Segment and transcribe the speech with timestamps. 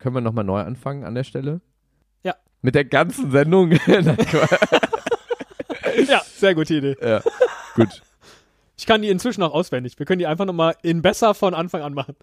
[0.00, 1.60] Können wir nochmal neu anfangen an der Stelle?
[2.24, 2.34] Ja.
[2.62, 3.72] Mit der ganzen Sendung?
[6.06, 6.96] Ja, sehr gute Idee.
[7.02, 7.20] ja.
[7.74, 8.02] Gut.
[8.76, 9.98] Ich kann die inzwischen auch auswendig.
[9.98, 12.14] Wir können die einfach nochmal in besser von Anfang an machen.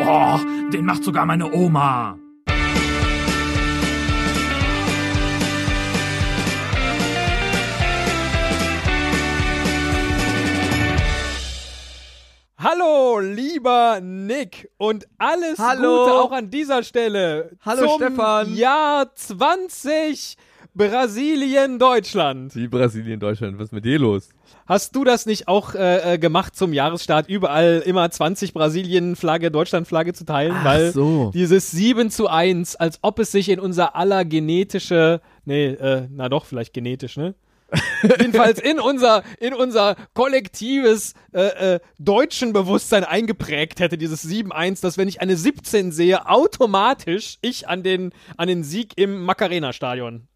[0.00, 0.38] Oh,
[0.72, 2.18] den macht sogar meine Oma.
[12.68, 16.04] Hallo, lieber Nick und alles Hallo.
[16.04, 17.52] Gute auch an dieser Stelle.
[17.64, 18.56] Hallo, zum Stefan.
[18.56, 20.36] Jahr 20
[20.74, 22.56] Brasilien, Deutschland.
[22.56, 24.30] Wie Brasilien, Deutschland, was ist mit dir los?
[24.66, 30.12] Hast du das nicht auch äh, äh, gemacht zum Jahresstart, überall immer 20 Brasilien-Flagge, Deutschland-Flagge
[30.12, 30.56] zu teilen?
[30.58, 31.30] Ach weil so.
[31.32, 36.28] dieses 7 zu 1, als ob es sich in unser aller genetische, nee, äh, na
[36.28, 37.36] doch, vielleicht genetisch, ne?
[38.02, 44.98] Jedenfalls in unser, in unser kollektives äh, äh, deutschen Bewusstsein eingeprägt hätte, dieses 7-1, dass
[44.98, 50.28] wenn ich eine 17 sehe, automatisch ich an den, an den Sieg im Macarena-Stadion.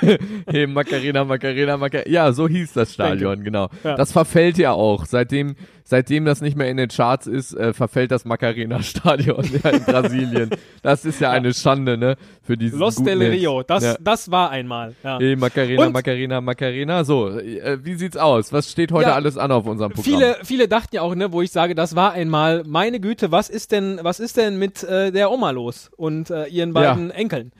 [0.46, 2.08] Hey, Macarena, Macarena, Macarena.
[2.10, 3.68] Ja, so hieß das Stadion, genau.
[3.84, 3.94] Ja.
[3.96, 5.04] Das verfällt ja auch.
[5.06, 9.84] Seitdem, seitdem das nicht mehr in den Charts ist, äh, verfällt das Macarena-Stadion ja, in
[9.84, 10.50] Brasilien.
[10.82, 12.16] Das ist ja eine Schande, ne?
[12.42, 13.20] Für dieses Los del.
[13.22, 13.96] Rio, das, Ja.
[14.00, 14.94] das war einmal.
[15.04, 15.18] Ja.
[15.18, 17.04] Hey, Macarena, Und- Macarena, Macarena.
[17.04, 18.52] So, äh, wie sieht's aus?
[18.52, 20.04] Was steht heute alles an auf unserem Programm?
[20.18, 23.48] Viele, viele dachten ja auch, ne, wo ich sage, das war einmal, meine Güte, was
[23.50, 27.52] ist denn, was ist denn mit äh, der Oma los und äh, ihren beiden Enkeln?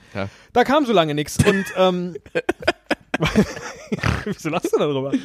[0.53, 1.37] Da kam so lange nichts.
[1.45, 2.15] Und ähm,
[4.25, 5.11] wieso lachst du darüber?
[5.11, 5.23] Bist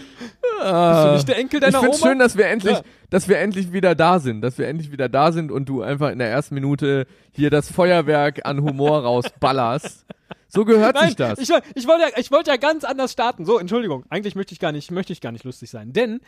[0.64, 1.66] du nicht der Enkel Ah.
[1.68, 2.06] ich deiner finde Oma?
[2.06, 2.82] schön, dass wir endlich, Ja.
[3.10, 6.10] dass wir endlich wieder da sind, dass wir endlich wieder da sind und du einfach
[6.10, 10.04] in der ersten Minute hier das Feuerwerk an Humor rausballerst.
[10.48, 11.38] So gehört Nein, sich das.
[11.38, 13.44] ich, ich wollte ja, ich wollte ja ganz anders starten.
[13.44, 14.04] So, Entschuldigung.
[14.10, 15.92] Eigentlich möchte ich gar nicht, möchte ich gar nicht lustig sein.
[15.92, 16.20] Denn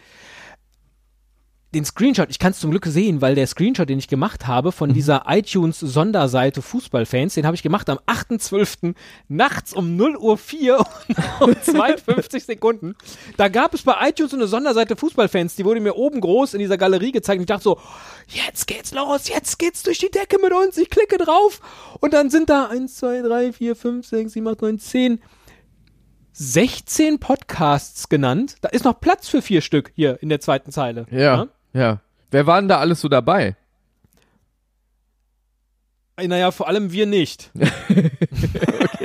[1.74, 4.68] den Screenshot, ich kann es zum Glück sehen, weil der Screenshot, den ich gemacht habe
[4.68, 4.72] Mhm.
[4.72, 8.94] von dieser iTunes-Sonderseite Fußballfans, den habe ich gemacht am 8.12.
[9.28, 10.78] nachts um 0 Uhr 4
[11.40, 12.94] und 52 Sekunden.
[13.36, 16.78] Da gab es bei iTunes eine Sonderseite Fußballfans, die wurde mir oben groß in dieser
[16.78, 17.36] Galerie gezeigt.
[17.38, 17.78] Und ich dachte so,
[18.28, 20.78] jetzt geht's los, jetzt geht's durch die Decke mit uns.
[20.78, 21.60] Ich klicke drauf
[22.00, 25.20] und dann sind da 1, 2, 3, 4, 5, 6, 7, 8, 9, 10,
[26.32, 28.56] 16 Podcasts genannt.
[28.60, 31.06] Da ist noch Platz für vier Stück hier in der zweiten Zeile.
[31.10, 31.48] ja, ja.
[32.30, 33.56] Wer war denn da alles so dabei?
[36.20, 37.50] Naja, vor allem wir nicht.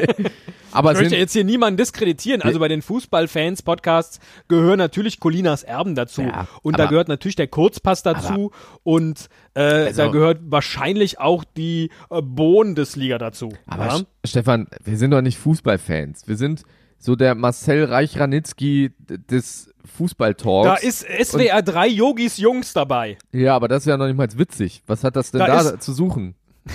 [0.73, 2.41] Aber Ich möchte jetzt hier niemanden diskreditieren.
[2.41, 6.21] Also bei den Fußballfans-Podcasts gehören natürlich Colinas Erben dazu.
[6.21, 8.51] Ja, und da gehört natürlich der Kurzpass dazu.
[8.83, 13.49] und äh, Also- da gehört wahrscheinlich auch die äh, Bundesliga dazu.
[13.67, 14.01] aber ja?
[14.25, 16.27] Stefan, wir sind doch nicht Fußballfans.
[16.27, 16.63] Wir sind
[16.97, 20.65] so der Marcel Reich-Ranitzky des Fußballtalks.
[20.65, 23.17] Da ist SWR 3 Yogis Jungs dabei.
[23.33, 24.81] Ja, aber das ist ja noch nicht mal witzig.
[24.87, 26.35] Was hat das denn Da da, zu suchen?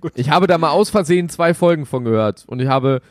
[0.00, 0.12] Gut.
[0.14, 3.02] Ich habe da mal aus Versehen zwei Folgen von gehört und ich habe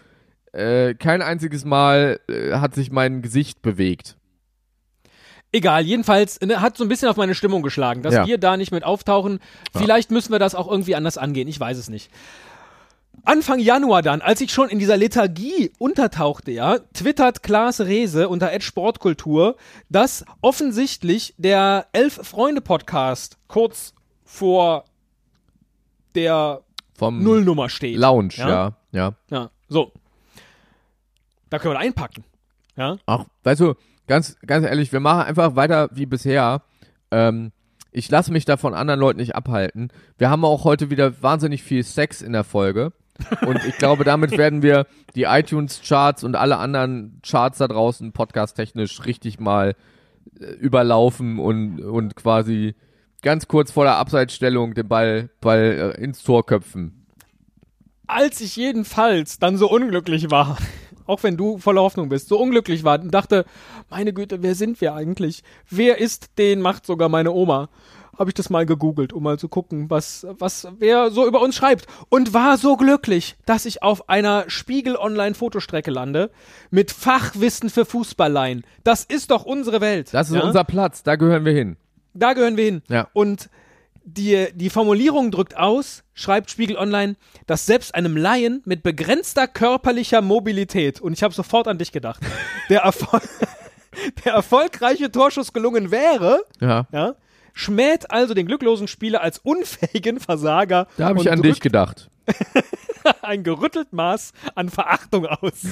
[0.54, 4.16] äh, kein einziges Mal äh, hat sich mein Gesicht bewegt.
[5.52, 8.26] Egal, jedenfalls ne, hat so ein bisschen auf meine Stimmung geschlagen, dass Ja.
[8.28, 9.40] wir da nicht mit auftauchen.
[9.76, 12.12] Vielleicht müssen wir das auch irgendwie anders angehen, ich weiß es nicht.
[13.26, 18.50] Anfang Januar dann, als ich schon in dieser Lethargie untertauchte, ja, twittert Klaas Rehse unter
[18.62, 19.58] Sportkultur,
[19.90, 24.86] dass offensichtlich der Elf-Freunde-Podcast kurz vor
[26.16, 26.62] der
[27.00, 27.98] Vom Nullnummer steht.
[27.98, 28.50] Lounge, Ja?
[28.50, 28.76] ja.
[28.92, 29.14] ja.
[29.32, 29.92] Ja, so.
[31.50, 32.24] Da können wir da einpacken.
[32.76, 33.74] Ja, Ach, weißt du,
[34.08, 36.62] ganz, ganz ehrlich, wir machen einfach weiter wie bisher.
[37.12, 37.52] Ähm,
[37.92, 39.90] ich lasse mich da von anderen Leuten nicht abhalten.
[40.18, 42.92] Wir haben auch heute wieder wahnsinnig viel Sex in der Folge.
[43.46, 49.06] Und ich glaube, damit werden wir die iTunes-Charts und alle anderen Charts da draußen podcast-technisch
[49.06, 49.76] richtig mal
[50.40, 52.76] äh, überlaufen und, und quasi
[53.22, 57.06] ganz kurz vor der Abseitsstellung den Ball, Ball äh, ins Tor köpfen.
[58.08, 60.58] als ich jedenfalls dann so unglücklich war,
[61.10, 63.46] auch wenn du voller Hoffnung bist, so unglücklich war und dachte,
[63.90, 65.44] meine Güte, wer sind wir eigentlich?
[65.70, 67.70] Wer ist den macht sogar meine Oma?
[68.18, 71.56] Habe ich das mal gegoogelt, um mal zu gucken, was, was, wer so über uns
[71.56, 71.88] schreibt.
[72.10, 76.30] Und war so glücklich, dass ich auf einer Spiegel Online Fotostrecke lande
[76.70, 78.66] mit Fachwissen für Fußballleien.
[78.84, 80.14] Das ist doch unsere Welt.
[80.14, 80.42] Das ist ja?
[80.42, 81.78] unser Platz, da gehören wir hin.
[82.14, 82.82] Da gehören wir hin.
[82.90, 83.08] Ja.
[83.14, 83.50] Und
[84.04, 87.16] die, die Formulierung drückt aus, schreibt Spiegel Online,
[87.48, 92.22] dass selbst einem Laien mit begrenzter körperlicher Mobilität, und ich habe sofort an dich gedacht,
[92.70, 93.22] der, Erfol
[94.26, 96.88] der erfolgreiche Torschuss gelungen wäre, Ja.
[96.92, 97.16] ja,
[97.54, 100.88] schmäht also den glücklosen Spieler als unfähigen Versager.
[100.98, 102.10] Da habe ich an dich gedacht.
[103.22, 105.64] ein gerüttelt Maß an Verachtung aus.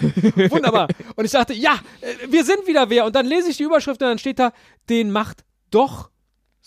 [0.50, 0.88] Wunderbar.
[1.16, 3.06] Und ich dachte, ja, äh, wir sind wieder wer.
[3.06, 4.54] Und dann lese ich die Überschrift und dann steht da,
[4.90, 6.10] den macht doch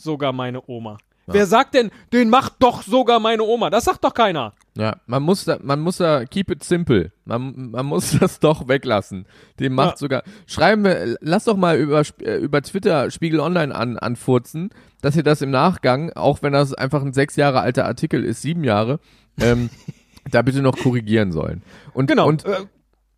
[0.02, 0.99] sogar meine Oma.
[1.32, 3.70] Wer sagt denn, den macht doch sogar meine Oma?
[3.70, 4.52] Das sagt doch keiner.
[4.76, 7.12] Ja, man muss da, man muss da keep it simple.
[7.25, 9.26] Man, man muss das doch weglassen.
[9.61, 9.97] Den macht Ja.
[9.99, 10.23] sogar.
[10.47, 14.70] Schreiben wir, lass doch mal über, äh, über Twitter Spiegel Online an, anfurzen,
[15.02, 18.43] dass ihr das im Nachgang, auch wenn das einfach ein sechs Jahre alter Artikel ist,
[18.43, 18.99] sieben Jahre,
[19.41, 19.70] ähm,
[20.32, 21.62] da bitte noch korrigieren sollen.
[21.93, 22.26] Und, Genau.
[22.26, 22.56] Und äh,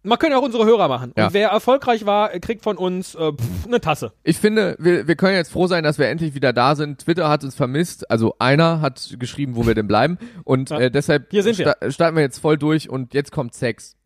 [0.04, 1.12] man kann ja auch unsere Hörer machen.
[1.16, 1.26] Ja.
[1.28, 4.12] Und wer erfolgreich war, kriegt von uns äh, pff, eine Tasse.
[4.24, 7.00] ich finde, wir, wir können jetzt froh sein, dass wir endlich wieder da sind.
[7.04, 8.10] Twitter hat uns vermisst.
[8.10, 10.18] Also einer hat geschrieben, wo wir denn bleiben.
[10.44, 10.80] Und Ja.
[10.80, 11.74] äh, deshalb Hier sind wir.
[11.80, 13.96] sta starten wir jetzt voll durch und jetzt kommt Sex.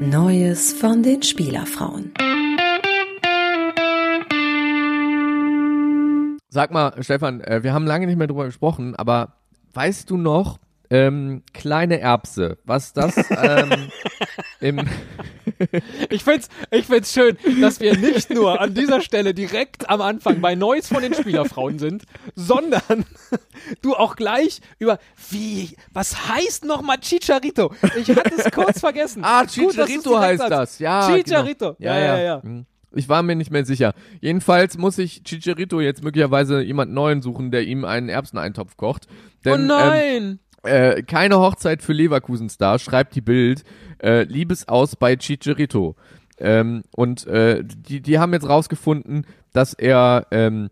[0.00, 2.12] Neues von den Spielerfrauen.
[6.52, 9.34] Sag mal, Stefan, äh, wir haben lange nicht mehr drüber gesprochen, aber
[9.74, 10.58] weißt du noch,
[10.90, 13.90] ähm, kleine Erbse, was das ähm,
[14.60, 14.80] im
[16.10, 20.40] Ich find's, ich find's schön, dass wir nicht nur an dieser Stelle direkt am Anfang
[20.40, 22.04] bei Neues von den Spielerfrauen sind,
[22.34, 23.04] sondern
[23.82, 24.98] du auch gleich über
[25.30, 27.72] wie, was heißt nochmal Chicharito?
[27.96, 29.22] Ich hatte es kurz vergessen.
[29.24, 30.78] Ah, Gut, Chicharito direkt heißt das.
[30.78, 31.74] Ja, Chicharito.
[31.74, 31.90] Genau.
[31.92, 32.42] Ja, ja, ja.
[32.42, 32.66] Hm.
[32.92, 33.94] Ich war mir nicht mehr sicher.
[34.20, 39.06] Jedenfalls muss ich Chicharito jetzt möglicherweise jemand neuen suchen, der ihm einen Erbseneintopf kocht.
[39.44, 40.38] Denn, Oh Ähm, nein!
[40.62, 43.62] Äh, keine Hochzeit für Leverkusen-Star, schreibt die Bild.
[44.02, 45.96] Äh, Liebesaus bei Chicharito.
[46.38, 50.70] Ähm, und äh, die, die haben jetzt rausgefunden, dass er ähm,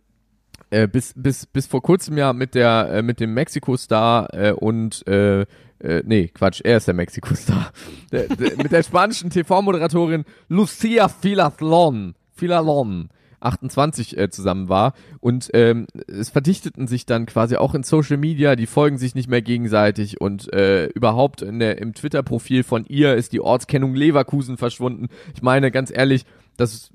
[0.70, 5.06] äh, bis, bis, bis vor kurzem ja mit der äh, mit dem Mexiko-Star äh, und
[5.06, 5.42] äh,
[5.80, 7.70] äh, nee, Quatsch, er ist der Mexiko-Star.
[8.10, 16.86] Mit der spanischen TV-Moderatorin Lucia Filalon, Filalon 28 äh, zusammen war und ähm, es verdichteten
[16.86, 20.86] sich dann quasi auch in Social Media, die folgen sich nicht mehr gegenseitig und äh,
[20.86, 25.08] überhaupt in der, im Twitter-Profil von ihr ist die Ortskennung Leverkusen verschwunden.
[25.34, 26.24] Ich meine, ganz ehrlich,
[26.56, 26.90] das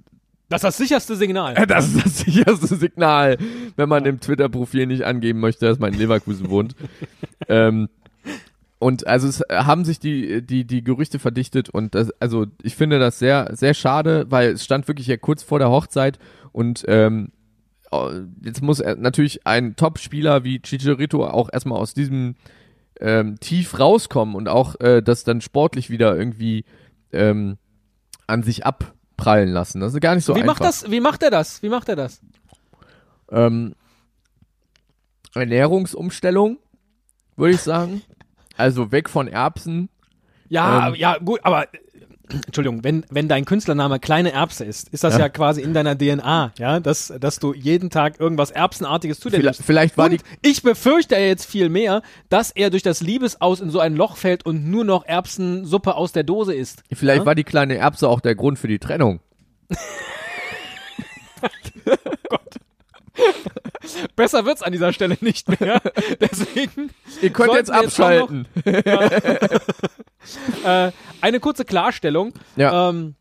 [0.49, 1.53] Das ist das sicherste Signal.
[1.67, 3.37] das ist das sicherste Signal,
[3.75, 6.75] wenn man im Twitter-Profil nicht angeben möchte, dass man in Leverkusen wohnt.
[7.47, 7.89] ähm,
[8.83, 12.99] und also es haben sich die, die, die Gerüchte verdichtet und das, also ich finde
[12.99, 16.19] das sehr, sehr schade, weil es stand wirklich ja kurz vor der Hochzeit
[16.51, 17.31] und ähm,
[18.41, 22.35] jetzt muss er natürlich ein Top-Spieler wie Chicharito auch erstmal aus diesem
[22.99, 26.65] ähm, Tief rauskommen und auch äh, das dann sportlich wieder irgendwie
[27.13, 27.57] ähm,
[28.27, 29.79] an sich abprallen lassen.
[29.79, 30.55] Das ist gar nicht so wie einfach.
[30.55, 31.63] macht das, wie macht er das?
[31.63, 32.19] Wie macht er das?
[33.31, 33.75] Ähm,
[35.33, 36.57] Ernährungsumstellung,
[37.37, 38.01] würde ich sagen.
[38.57, 39.89] Also weg von Erbsen.
[40.49, 40.95] Ja, Ähm.
[40.95, 41.67] ja, gut, aber
[42.47, 45.29] Entschuldigung, wenn, wenn dein Künstlername kleine Erbse ist, ist das ja, Ja.
[45.29, 49.59] quasi in deiner DNA, ja, dass, dass du jeden Tag irgendwas Erbsenartiges zu dir Vielleicht,
[49.59, 49.65] nimmst.
[49.67, 50.19] vielleicht war Und die.
[50.49, 54.45] ich befürchte jetzt viel mehr, dass er durch das Liebesaus in so ein Loch fällt
[54.45, 56.83] und nur noch Erbsensuppe aus der Dose isst.
[56.91, 57.25] Vielleicht Ja?
[57.25, 59.19] war die kleine Erbse auch der Grund für die Trennung.
[64.15, 65.81] Besser wird's an dieser Stelle nicht mehr.
[66.19, 68.47] Deswegen Ihr könnt jetzt wir jetzt noch- abschalten.
[70.65, 72.33] äh, eine kurze Klarstellung.
[72.55, 72.89] Ja.
[72.89, 73.15] Ähm,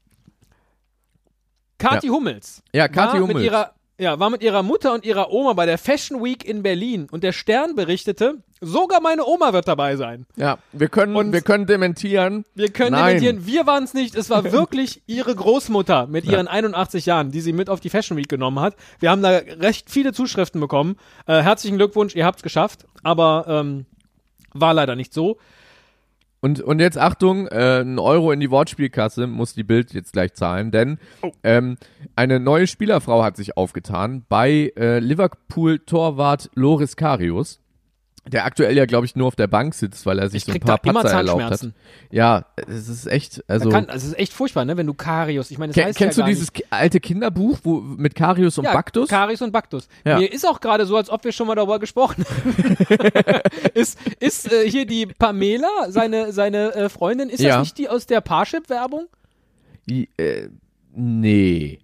[1.79, 2.63] Kathi Hummels.
[2.73, 3.35] Ja, Kathi Hummels.
[3.35, 6.63] Mit ihrer, ja, war mit ihrer Mutter und ihrer Oma bei der Fashion Week in
[6.63, 10.27] Berlin und der Stern berichtete, sogar meine Oma wird dabei sein.
[10.37, 12.45] Ja, wir können, Und- wir können dementieren.
[12.55, 13.17] Wir können Nein.
[13.21, 14.15] dementieren, wir waren es nicht.
[14.15, 18.17] Es war wirklich ihre Großmutter mit ihren 81 Jahren, die sie mit auf die Fashion
[18.17, 18.75] Week genommen hat.
[18.99, 20.97] Wir haben da recht viele Zuschriften bekommen.
[21.27, 22.85] Äh, herzlichen Glückwunsch, ihr habt's geschafft.
[23.05, 23.87] Aber ähm,
[24.53, 25.39] war leider nicht so.
[26.45, 30.35] Und, und jetzt Achtung, äh, ein Euro in die Wortspielkasse muss die Bild jetzt gleich
[30.35, 31.31] zahlen, denn Oh.
[31.45, 31.77] ähm,
[32.17, 37.61] eine neue Spielerfrau hat sich aufgetan bei äh, Liverpool-Torwart Loris Karius,
[38.25, 40.53] der aktuell ja, glaube ich, nur auf der Bank sitzt, weil er sich Ich so
[40.53, 41.69] ein paar Patzer erlaubt hat.
[42.11, 43.69] Ja, es ist echt, also...
[43.69, 44.77] Kann, also es ist echt furchtbar, ne?
[44.77, 47.81] Wenn du Karius, ich meine, das heißt kennst ja du dieses ki- alte Kinderbuch wo,
[47.81, 49.09] mit Karius und ja, Baktus?
[49.09, 49.89] Karius und Baktus.
[50.05, 50.19] Ja.
[50.19, 53.41] Mir ist auch gerade so, als ob wir schon mal darüber gesprochen haben.
[53.75, 58.07] ist ist äh, hier die Pamela, seine, seine äh, Freundin, ist das nicht die aus
[58.07, 59.09] der Parship-Werbung?
[59.89, 60.49] Äh,
[60.95, 61.81] nee.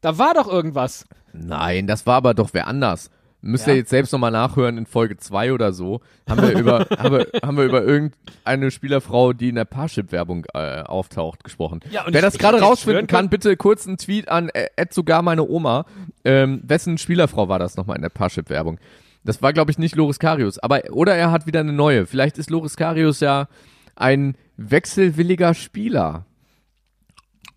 [0.00, 1.04] Da war doch irgendwas.
[1.34, 3.10] Nein, das war aber doch wer anders.
[3.44, 3.72] Müsst Ja.
[3.72, 6.00] ihr jetzt selbst nochmal nachhören in Folge 2 oder so.
[6.28, 10.82] Haben wir über, haben wir, haben wir über irgendeine Spielerfrau, die in der Parship-Werbung äh,
[10.82, 11.80] auftaucht, gesprochen.
[11.90, 15.22] Ja, und Wer das gerade rausfinden kann, bitte kurz einen Tweet an äh, Ed sogar
[15.22, 15.86] meine Oma.
[16.24, 18.78] Ähm, wessen Spielerfrau war das nochmal in der Parship-Werbung?
[19.24, 20.58] Das war, glaube ich, nicht Loris Karius.
[20.58, 22.06] Aber, oder er hat wieder eine neue.
[22.06, 23.48] Vielleicht ist Loris Karius ja
[23.96, 26.26] ein wechselwilliger Spieler.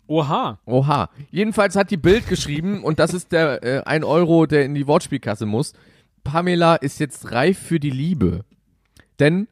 [0.06, 0.58] Oha.
[0.66, 1.10] Oha.
[1.30, 4.86] Jedenfalls hat die Bild geschrieben, und das ist der äh, ein Euro, der in die
[4.86, 5.72] Wortspielkasse muss.
[6.24, 8.44] Pamela ist jetzt reif für die Liebe.
[9.18, 9.48] Denn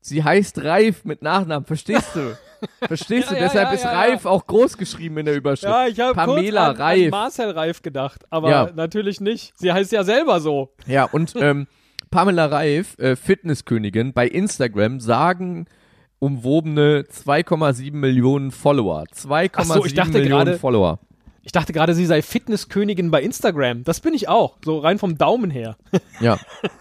[0.00, 2.36] sie heißt Reif mit Nachnamen, verstehst du?
[2.86, 3.34] Verstehst du?
[3.34, 3.84] Ja, Deshalb ja, ist.
[3.84, 5.72] Reif auch groß geschrieben in der Überschrift.
[5.72, 7.10] Ja, ich habe kurz Pamela an, an Reif.
[7.10, 9.52] Marcel Reif gedacht, aber natürlich nicht.
[9.56, 10.72] Sie heißt ja selber so.
[10.86, 11.68] Ja, und ähm,
[12.10, 15.66] Pamela Reif, äh, Fitnesskönigin, bei Instagram sagen
[16.18, 19.04] umwobene 2,7 Millionen Follower.
[19.14, 19.82] 2,7 Ach so,
[20.12, 20.98] Millionen gerade- Follower.
[21.42, 23.82] Ich dachte gerade, sie sei Fitnesskönigin bei Instagram.
[23.84, 25.76] Das bin ich auch, so rein vom Daumen her.
[26.20, 26.38] Ja.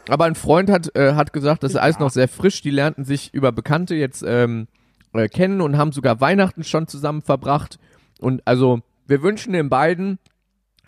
[0.09, 2.61] Aber ein Freund hat, äh, hat gesagt, das ist alles noch sehr frisch.
[2.61, 4.67] Die lernten sich über Bekannte jetzt ähm,
[5.13, 7.79] äh, kennen und haben sogar Weihnachten schon zusammen verbracht.
[8.19, 10.19] Und also, wir wünschen den beiden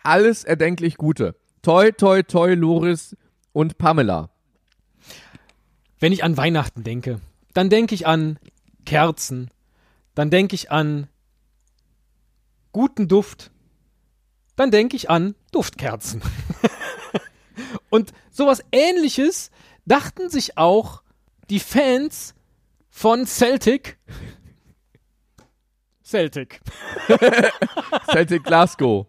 [0.04, 1.36] alles erdenklich Gute.
[1.62, 3.16] Toi, toi, toi, Loris
[3.54, 4.30] und Pamela.
[6.00, 7.20] Wenn ich an Weihnachten denke,
[7.54, 8.40] dann denke ich an
[8.86, 9.50] Kerzen,
[10.16, 11.08] dann denke ich an
[12.72, 13.52] guten Duft,
[14.56, 16.22] dann denke ich an Duftkerzen.
[17.90, 19.52] Und sowas ähnliches
[19.86, 21.02] dachten sich auch
[21.50, 22.36] die Fans
[22.90, 23.98] von Celtic.
[26.04, 26.60] Celtic.
[28.12, 29.08] Celtic Glasgow.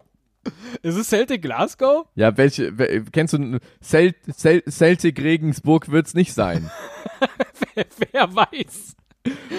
[0.82, 2.06] Ist es Celtic Glasgow?
[2.14, 6.70] Ja, welche, wel- kennst du, Cel Cel Celtic Regensburg wird's nicht sein.
[8.12, 8.96] Wer weiß.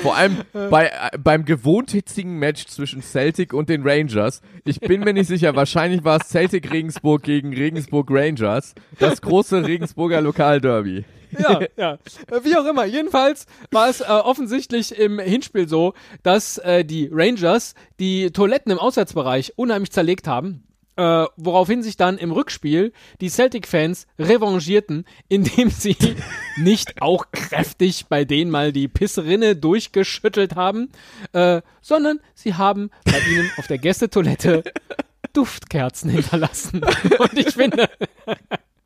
[0.01, 4.41] Vor allem bei, äh, beim gewohnt hitzigen Match zwischen Celtic und den Rangers.
[4.65, 8.73] Ich bin mir nicht sicher, wahrscheinlich war es Celtic Regensburg gegen Regensburg Rangers.
[8.97, 11.05] Das große Regensburger Lokalderby.
[11.37, 11.93] ja, ja.
[11.93, 12.85] Äh, Wie auch immer.
[12.85, 18.79] Jedenfalls war es äh, offensichtlich im Hinspiel so, dass äh, die Rangers die Toiletten im
[18.79, 20.63] Auswärtsbereich unheimlich zerlegt haben.
[21.01, 25.97] Äh, woraufhin sich dann im Rückspiel die Celtic-Fans revanchierten, indem sie
[26.57, 30.91] nicht auch kräftig bei denen mal die Pissrinne durchgeschüttelt haben,
[31.33, 34.63] äh, sondern sie haben bei ihnen auf der Gästetoilette
[35.33, 36.83] Duftkerzen hinterlassen.
[37.17, 37.89] Und ich finde,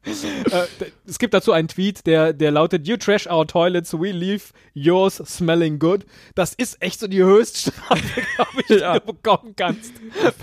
[0.06, 4.44] äh, es gibt dazu einen Tweet, der, der lautet, You trash our toilets, we leave
[4.74, 6.06] yours smelling good.
[6.36, 9.94] Das ist echt so die Höchststrafe, glaube ich, die du bekommen kannst,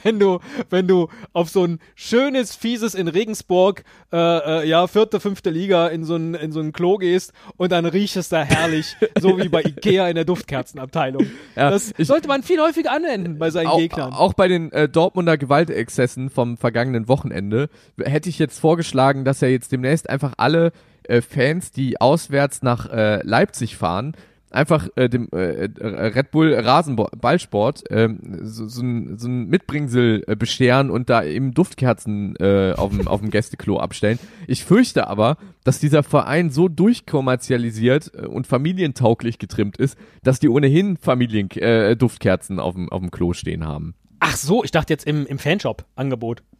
[0.02, 0.40] wenn du,
[0.70, 4.16] wenn du auf so ein schönes, fieses in Regensburg, äh,
[4.62, 7.86] äh, ja, vierte, fünfte Liga in so ein, in so ein Klo gehst und dann
[7.86, 11.26] riecht es da herrlich, so wie bei Ikea in der Duftkerzenabteilung.
[11.56, 14.12] Ja, das sollte man viel häufiger anwenden bei seinen Auch, Gegnern.
[14.12, 19.51] auch bei den äh, Dortmunder Gewaltexzessen vom vergangenen Wochenende hätte ich jetzt vorgeschlagen, dass er
[19.52, 20.72] jetzt demnächst einfach alle
[21.04, 24.14] äh, Fans, die auswärts nach äh, Leipzig fahren,
[24.52, 30.36] einfach äh, dem äh, äh, Red Bull Rasenballsport ähm, so, so, ein, so Mitbringsel äh,
[30.36, 34.18] bescheren und da eben Duftkerzen äh, auf dem Gästeklo abstellen.
[34.46, 40.48] Ich fürchte aber, dass dieser Verein so durchkommerzialisiert äh, und familientauglich getrimmt ist, dass die
[40.48, 43.94] ohnehin Familien äh, auf dem auf dem Klo stehen haben.
[44.20, 46.42] Ach so, ich dachte jetzt im, im Fanshop-Angebot.
[46.42, 46.51] Ach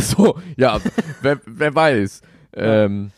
[0.00, 0.80] so, ja,
[1.22, 2.22] wer, wer weiß.
[2.54, 3.10] Ähm,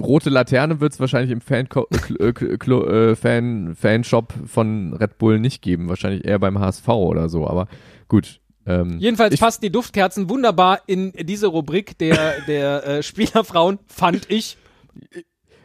[0.00, 5.38] rote Laterne wird es wahrscheinlich im Fan äh, Klo- äh, Fan Fanshop von Red Bull
[5.38, 7.68] nicht geben, wahrscheinlich eher beim HSV oder so, aber
[8.08, 8.40] gut.
[8.64, 14.56] Ähm, Jedenfalls passen die Duftkerzen wunderbar in diese Rubrik der, der äh, Spielerfrauen, fand ich.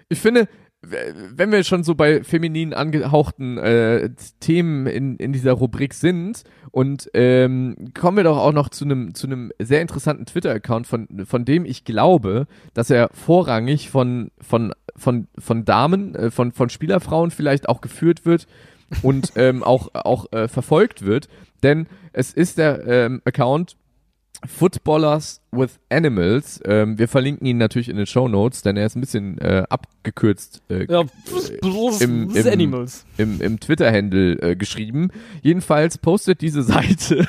[0.10, 0.48] ich finde,
[0.90, 7.10] wenn wir schon so bei feminin angehauchten äh, Themen in, in dieser Rubrik sind und
[7.14, 11.46] ähm, kommen wir doch auch noch zu einem zu einem sehr interessanten Twitter-Account, von, von
[11.46, 17.32] dem ich glaube, dass er vorrangig von, von, von, von Damen, äh, von, von Spielerfrauen
[17.32, 18.48] vielleicht auch geführt wird
[19.02, 21.28] und ähm, auch, auch äh, verfolgt wird.
[21.64, 23.76] Denn es ist der ähm, Account
[24.46, 26.62] Footballers with Animals.
[26.64, 29.64] Ähm, wir verlinken ihn natürlich in den Show Notes, denn er ist ein bisschen äh,
[29.68, 31.04] abgekürzt äh, Ja,
[32.00, 33.06] im, im, Animals.
[33.18, 35.10] im, im Twitter-Handle äh, geschrieben.
[35.42, 37.28] Jedenfalls postet diese Seite.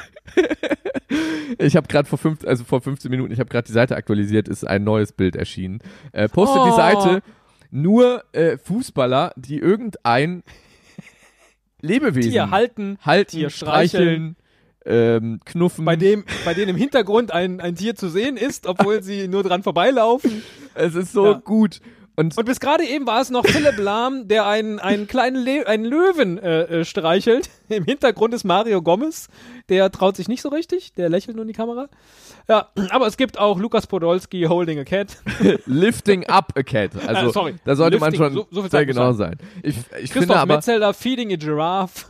[1.59, 4.47] ich habe gerade vor fünf, also vor 15 Minuten, ich habe gerade die Seite aktualisiert,
[4.47, 5.81] ist ein neues Bild erschienen.
[6.13, 6.77] Äh, postet die Oh.
[6.77, 7.23] Seite
[7.71, 10.43] nur äh, Fußballer, die irgendein
[11.81, 14.37] Lebewesen Tier halten, halten, Tier streicheln,
[14.89, 15.85] ähm, knuffen.
[15.85, 19.43] bei dem, bei denen im Hintergrund ein, ein Tier zu sehen ist, obwohl sie nur
[19.45, 20.43] dran vorbeilaufen.
[20.75, 21.33] es ist so Ja.
[21.45, 21.81] gut.
[22.17, 25.65] Und, Und bis gerade eben war es noch Philipp Lahm, der einen, einen kleinen Le
[25.69, 27.49] einen Löwen äh, äh, streichelt.
[27.69, 29.29] Im Hintergrund ist Mario Gomez.
[29.69, 31.87] Der traut sich nicht so richtig, der lächelt nur in die Kamera.
[32.49, 35.17] Ja, aber es gibt auch Lukas Podolski holding a cat.
[35.67, 36.91] lifting up a cat.
[37.07, 37.55] Also Äh, sorry.
[37.65, 39.37] da sollte Lifting, man schon so- so sehr genau sein.
[39.63, 42.07] Ich, ich finde Christoph aber, Metzelder feeding a giraffe.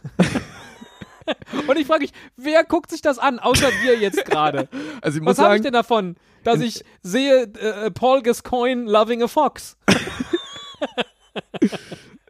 [1.66, 4.68] Und ich frage mich, wer guckt sich das an, außer wir jetzt gerade?
[5.02, 9.76] also Was habe ich denn davon, dass ich sehe äh, Paul Gascoigne loving a fox?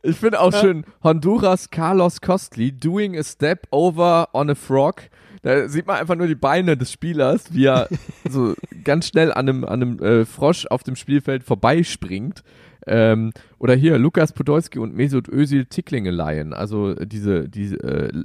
[0.02, 5.02] ich finde auch schön Honduras Carlos Costly doing a step over on a frog.
[5.43, 7.88] Da sieht man einfach nur die Beine des Spielers, wie er
[8.28, 12.43] so ganz schnell an einem, an einem äh, Frosch auf dem Spielfeld vorbeispringt.
[12.87, 16.54] Ähm, oder hier Lukas Podolski und Mesut Özil Ticklingeleihen.
[16.54, 17.76] Also diese, diese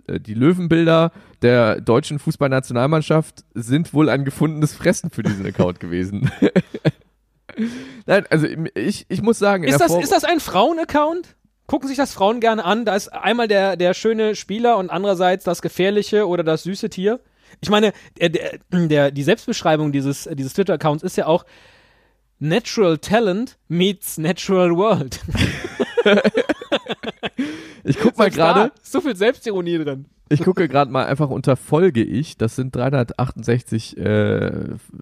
[0.07, 6.31] äh, die Löwenbilder der deutschen Fußballnationalmannschaft sind wohl ein gefundenes Fressen für diesen Account gewesen.
[8.05, 11.36] Nein, also ich, ich muss sagen, Ist das, Vor- ist das ein Frauen-Account?
[11.67, 12.83] Gucken sich das Frauen gerne an?
[12.86, 17.19] Da ist einmal der, der schöne Spieler und andererseits das gefährliche oder das süße Tier.
[17.62, 18.29] Ich meine, der,
[18.72, 21.45] der, die Selbstbeschreibung dieses, dieses Twitter-Accounts ist ja auch
[22.40, 25.20] Natural Talent meets Natural World.
[27.84, 30.06] ich guck mal gerade, So viel Selbstironie drin.
[30.30, 32.38] ich gucke gerade mal einfach unter Folge ich.
[32.38, 34.52] Das sind 368 äh,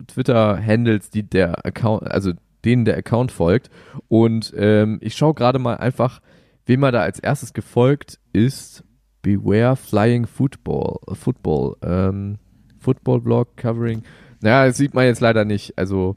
[0.08, 2.34] Twitter-Handles, die der Account, also
[2.66, 3.70] denen der Account folgt.
[4.08, 6.22] Und ähm, ich schaue gerade mal einfach,
[6.66, 8.84] wem er da als erstes gefolgt ist.
[9.24, 12.38] Beware Flying Football, Football, ähm,
[12.80, 14.04] Football Blog covering.
[14.42, 15.78] Naja, das sieht man jetzt leider nicht.
[15.78, 16.16] Also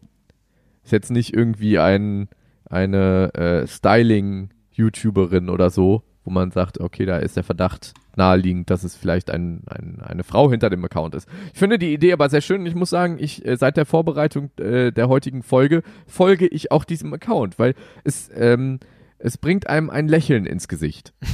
[0.85, 2.29] ist jetzt nicht irgendwie ein
[2.67, 8.85] eine äh, Styling-YouTuberin oder so, wo man sagt, okay, da ist der Verdacht naheliegend, dass
[8.85, 11.29] es vielleicht ein, ein, eine Frau hinter dem Account ist.
[11.53, 12.65] Ich finde die Idee aber sehr schön.
[12.65, 16.85] Ich muss sagen, ich äh, seit der Vorbereitung äh, der heutigen Folge folge ich auch
[16.85, 17.75] diesem Account, weil
[18.05, 18.79] es ähm,
[19.19, 21.13] es bringt einem ein Lächeln ins Gesicht.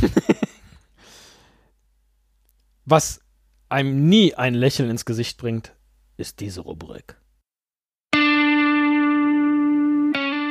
[2.85, 3.21] Was
[3.69, 5.75] einem nie ein Lächeln ins Gesicht bringt,
[6.17, 7.17] ist diese Rubrik.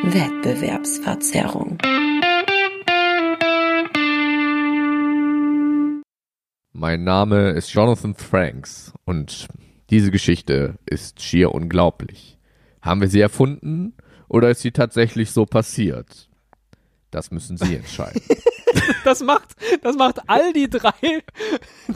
[0.03, 1.77] Wettbewerbsverzerrung.
[6.71, 9.49] Mein Name ist Jonathan Franks und
[9.89, 12.39] diese Geschichte ist schier unglaublich.
[12.81, 13.93] Haben wir sie erfunden
[14.29, 16.28] oder ist sie tatsächlich so passiert?
[17.11, 18.21] Das müssen Sie entscheiden.
[19.03, 21.23] Das macht, das macht all die drei,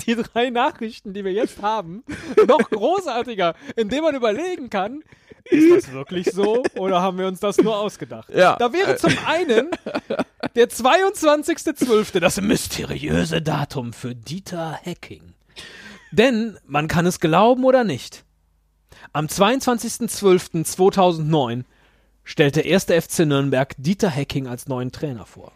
[0.07, 2.03] die drei Nachrichten, die wir jetzt haben,
[2.47, 5.03] noch großartiger, indem man überlegen kann,
[5.45, 8.29] ist das wirklich so oder haben wir uns das nur ausgedacht?
[8.33, 9.69] Ja, Da wäre zum einen
[10.55, 15.35] der 22.12., das mysteriöse Datum für Dieter Hacking.
[16.11, 18.23] Denn man kann es glauben oder nicht.
[19.11, 21.65] Am 22.12.2009
[22.23, 25.53] stellt der erste FC Nürnberg Dieter Hecking als neuen Trainer vor.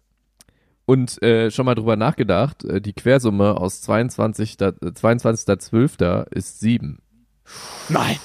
[0.86, 4.58] Und äh, schon mal drüber nachgedacht, äh, die Quersumme aus 22.
[4.58, 6.28] da- äh, 22.12.
[6.32, 7.00] ist 7.
[7.90, 8.20] Nein.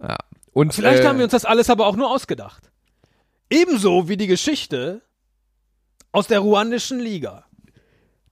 [0.00, 0.16] Ja.
[0.52, 2.70] Und, Vielleicht äh, haben wir uns das alles aber auch nur ausgedacht.
[3.50, 5.02] Ebenso wie die Geschichte
[6.12, 7.44] aus der ruandischen Liga.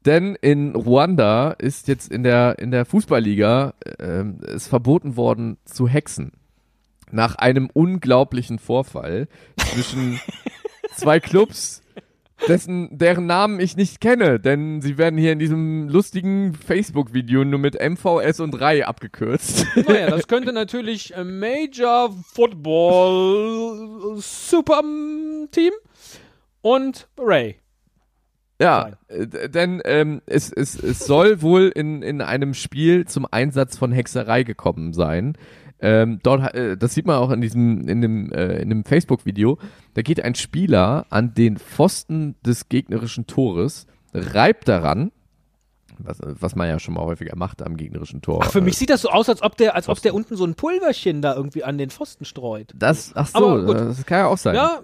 [0.05, 3.75] Denn in Ruanda ist jetzt in der, in der Fußballliga
[4.55, 6.33] ist verboten worden zu hexen.
[7.11, 10.21] Nach einem unglaublichen Vorfall zwischen
[10.97, 11.83] zwei Clubs,
[12.49, 17.59] dessen, deren Namen ich nicht kenne, denn sie werden hier in diesem lustigen Facebook-Video nur
[17.59, 19.67] mit MVS und 3 abgekürzt.
[19.77, 24.83] Naja, das könnte natürlich äh, Major Football Super
[25.51, 25.73] Team
[26.61, 27.62] und Ray.
[28.63, 33.27] Ja, äh, d- denn ähm, es, es, es soll wohl in, in einem Spiel zum
[33.31, 35.37] Einsatz von Hexerei gekommen sein.
[35.81, 39.59] Ähm, dort, äh, das sieht man auch in diesem, in dem, äh, in dem Facebook-Video.
[39.95, 45.11] Da geht ein Spieler an den Pfosten des gegnerischen Tores, reibt daran,
[45.99, 48.43] was, was man ja schon mal häufiger macht am gegnerischen Tor.
[48.45, 50.37] Ach, für Äh, mich sieht das so aus, als ob der, als ob der unten
[50.37, 52.73] so ein Pulverchen da irgendwie an den Pfosten streut.
[52.77, 54.55] Das, ach so, das kann ja auch sein.
[54.55, 54.83] Ja,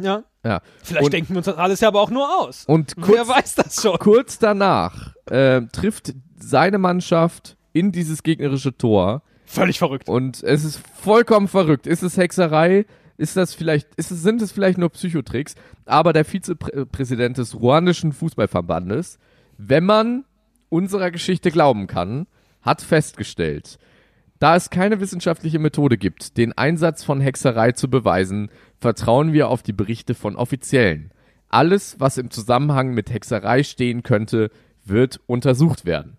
[0.00, 0.22] ja.
[0.46, 0.60] Ja.
[0.82, 2.64] Vielleicht Und- denken wir uns das alles ja aber auch nur aus.
[2.66, 3.98] Und Wer kurz, weiß das schon?
[3.98, 9.22] kurz danach äh, trifft seine Mannschaft in dieses gegnerische Tor.
[9.44, 10.08] Völlig verrückt.
[10.08, 11.86] Und es ist vollkommen verrückt.
[11.86, 12.86] Ist es Hexerei?
[13.18, 15.54] Ist das vielleicht, ist es, sind es vielleicht nur Psychotricks?
[15.84, 19.18] Aber der Vizepräsident des ruandischen Fußballverbandes,
[19.58, 20.24] wenn man
[20.68, 22.26] unserer Geschichte glauben kann,
[22.62, 23.78] hat festgestellt,
[24.38, 29.62] da es keine wissenschaftliche Methode gibt, den Einsatz von Hexerei zu beweisen, vertrauen wir auf
[29.62, 31.10] die Berichte von Offiziellen.
[31.48, 34.50] Alles, was im Zusammenhang mit Hexerei stehen könnte,
[34.84, 36.16] wird untersucht werden.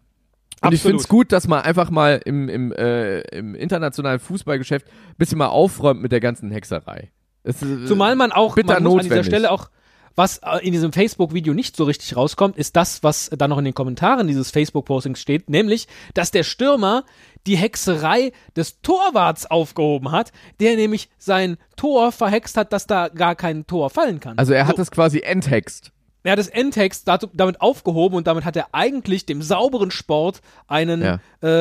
[0.61, 0.81] Und ich Absolut.
[0.81, 5.37] finde es gut, dass man einfach mal im, im, äh, im internationalen Fußballgeschäft ein bisschen
[5.37, 7.11] mal aufräumt mit der ganzen Hexerei.
[7.43, 9.27] Es ist, Zumal man auch, bitter man muss an dieser notwendig.
[9.27, 9.69] Stelle auch
[10.17, 13.65] was äh, in diesem Facebook-Video nicht so richtig rauskommt, ist das, was dann noch in
[13.65, 17.05] den Kommentaren dieses Facebook-Postings steht, nämlich, dass der Stürmer
[17.47, 23.35] die Hexerei des Torwarts aufgehoben hat, der nämlich sein Tor verhext hat, dass da gar
[23.35, 24.37] kein Tor fallen kann.
[24.37, 25.91] Also er hat es quasi enthext.
[26.23, 31.01] Er hat das Endtext damit aufgehoben und damit hat er eigentlich dem sauberen Sport einen
[31.01, 31.19] Ja.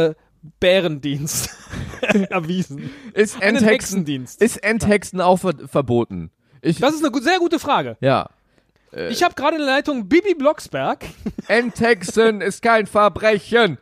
[0.09, 0.15] äh,
[0.61, 1.51] Bärendienst
[2.31, 2.91] erwiesen.
[3.15, 4.05] Ist Enthexen,
[4.39, 6.31] ist Enthexen auch ver verboten?
[6.63, 7.97] Ich, Das ist eine gu- sehr gute Frage.
[8.01, 8.29] ja.
[9.11, 11.05] Ich habe gerade in der Leitung Bibi Blocksberg.
[11.49, 13.77] Enthexen ist kein Verbrechen.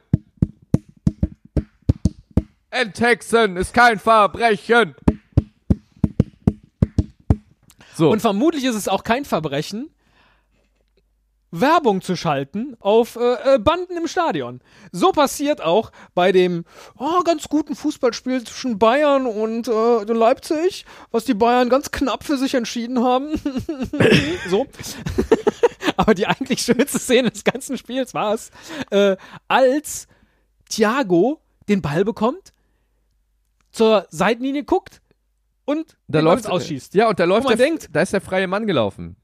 [2.75, 4.95] Enthexen ist kein Verbrechen.
[7.95, 8.11] So.
[8.11, 9.91] Und vermutlich ist es auch kein Verbrechen,
[11.53, 14.61] Werbung zu schalten auf äh, äh, Banden im Stadion.
[14.91, 16.65] So passiert auch bei dem
[16.99, 22.37] oh, ganz guten Fußballspiel zwischen Bayern und äh, Leipzig, was die Bayern ganz knapp für
[22.37, 23.41] sich entschieden haben.
[24.51, 24.67] so.
[25.97, 28.51] Aber die eigentlich schönste Szene des ganzen Spiels war es,
[28.91, 30.09] äh, als
[30.69, 32.54] Thiago den Ball bekommt,
[33.75, 35.01] zur Seitenlinie guckt
[35.67, 36.95] und da läuft ausschießt.
[36.95, 39.17] Ja, und da läuft man der, denkt- da ist der freie Mann gelaufen.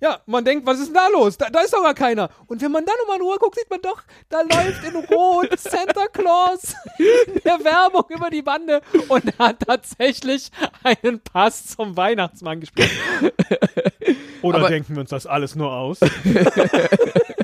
[0.00, 1.36] Ja, man denkt, was ist denn da los?
[1.38, 2.30] Da, da ist doch gar keiner.
[2.46, 5.48] Und wenn man dann nochmal in Ruhe guckt, sieht man doch, da läuft in Rot
[5.58, 10.52] Santa Claus in der Werbung über die Bande und er hat tatsächlich
[10.84, 12.90] einen Pass zum Weihnachtsmann gespielt.
[14.42, 15.98] Oder Aber- denken wir uns das alles nur aus?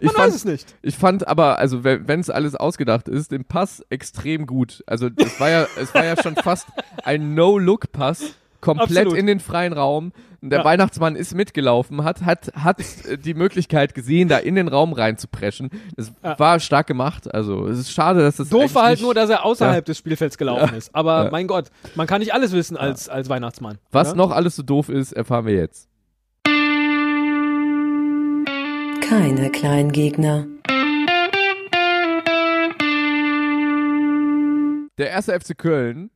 [0.00, 0.74] Ich Man weiß es nicht.
[0.82, 4.82] Ich fand aber, also wenn es alles ausgedacht ist, den Pass extrem gut.
[4.86, 6.66] Also es war ja, es war ja schon fast
[7.04, 8.22] ein No-Look-Pass,
[8.60, 9.18] komplett Absolut.
[9.18, 10.12] in den freien Raum.
[10.46, 10.64] Der Ja.
[10.66, 12.76] Weihnachtsmann ist mitgelaufen, hat, hat, hat
[13.24, 15.70] die Möglichkeit gesehen, da in den Raum reinzupreschen.
[15.96, 16.38] Es Ja.
[16.38, 17.32] war stark gemacht.
[17.32, 19.80] Also es ist schade, dass das Doof war halt nur, dass er außerhalb Ja.
[19.80, 20.94] des Spielfelds gelaufen ist.
[20.94, 23.78] Aber mein Gott, man kann nicht alles wissen als, als Weihnachtsmann.
[23.90, 24.14] Was ja?
[24.16, 25.88] noch alles so doof ist, erfahren wir jetzt.
[29.08, 30.46] Keine Kleingegner.
[34.96, 36.10] Der erste FC Köln.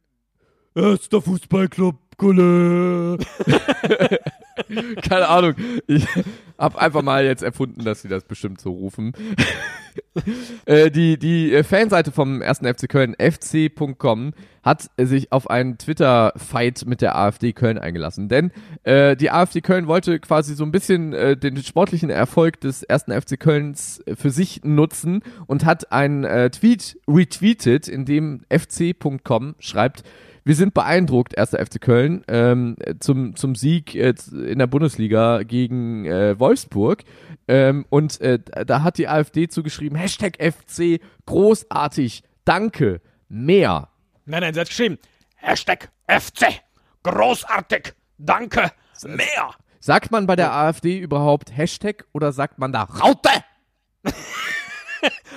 [0.75, 3.19] Erster Fußballclub Kulle.
[5.03, 5.55] Keine Ahnung.
[5.87, 6.07] Ich
[6.59, 9.13] hab einfach mal jetzt erfunden, dass sie das bestimmt so rufen.
[10.67, 17.01] äh, die die Fanseite vom ersten FC Köln, fc.com, hat sich auf einen Twitter-Fight mit
[17.01, 18.29] der AfD Köln eingelassen.
[18.29, 18.51] Denn
[18.83, 23.13] äh, die AfD Köln wollte quasi so ein bisschen äh, den sportlichen Erfolg des ersten
[23.13, 30.03] FC Kölns für sich nutzen und hat einen äh, Tweet retweetet, in dem fc.com schreibt,
[30.49, 36.07] wir sind beeindruckt, erster FC Köln, ähm, zum, zum Sieg äh, in der Bundesliga gegen
[36.07, 37.05] äh, Wolfsburg.
[37.49, 43.91] Ähm, und äh, da hat die AfD zugeschrieben, Hashtag FC, großartig, danke, mehr.
[44.25, 44.99] Nein, nein, sie hat geschrieben.
[45.37, 46.63] Hashtag FC.
[47.03, 47.93] Großartig.
[48.17, 48.73] Danke.
[49.05, 49.51] Mehr.
[49.81, 53.45] Sagt man bei der AfD überhaupt Hashtag oder sagt man da Raute.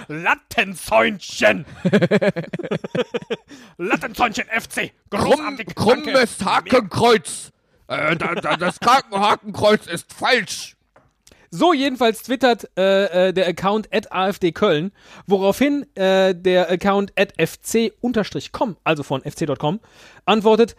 [0.08, 1.65] Lattenzäunchen.
[3.78, 4.91] Lattenzäunchen FC.
[5.10, 5.76] Großartig.
[6.06, 6.28] Mehr.
[6.45, 7.52] Hakenkreuz?
[7.88, 10.76] Äh, das Krankenhakenkreuz ist falsch.
[11.54, 14.93] So jedenfalls twittert äh, äh, der Account at AfD Köln,
[15.28, 19.82] woraufhin äh, der Account at fc-com, also von fc.com,
[20.26, 20.78] antwortet,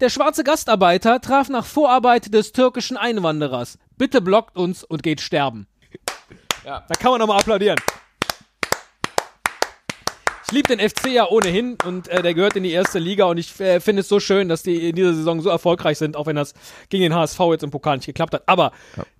[0.00, 3.78] der schwarze Gastarbeiter traf nach Vorarbeit des türkischen Einwanderers.
[3.96, 5.66] Bitte blockt uns und geht sterben.
[6.64, 6.84] Ja.
[6.86, 7.78] Da kann man nochmal applaudieren.
[10.50, 13.38] Ich liebe den FC ja ohnehin und äh, der gehört in die erste Liga und
[13.38, 16.26] ich äh, finde es so schön, dass die in dieser Saison so erfolgreich sind, auch
[16.26, 16.54] wenn das
[16.88, 18.42] gegen den HSV jetzt im Pokal nicht geklappt hat.
[18.46, 18.72] Aber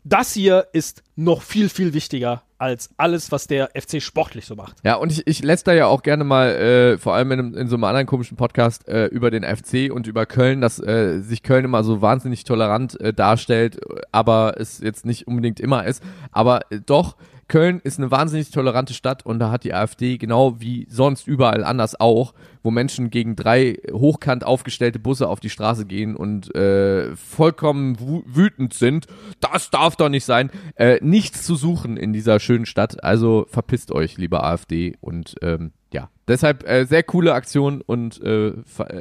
[0.03, 4.79] das hier ist noch viel, viel wichtiger als alles, was der FC sportlich so macht.
[4.83, 7.69] Ja, und ich, ich lässt da ja auch gerne mal, äh, vor allem in, in
[7.69, 11.45] so einem anderen komischen Podcast, äh, über den FC und über Köln, dass äh, sich
[11.45, 13.79] Köln immer so wahnsinnig tolerant äh, darstellt,
[14.11, 16.03] aber es jetzt nicht unbedingt immer ist.
[16.33, 17.15] Aber äh, doch,
[17.51, 21.65] Köln ist eine wahnsinnig tolerante Stadt und da hat die AfD genau wie sonst überall
[21.65, 22.33] anders auch,
[22.63, 28.73] wo Menschen gegen drei hochkant aufgestellte Busse auf die Straße gehen und äh, vollkommen wütend
[28.73, 29.09] sind.
[29.41, 30.51] Das darf doch nicht sein.
[30.77, 33.03] Äh, nichts zu suchen in dieser schönen Stadt.
[33.03, 34.97] Also verpisst euch, liebe AfD.
[35.01, 38.53] Und ähm, ja, deshalb äh, sehr coole Aktion und äh,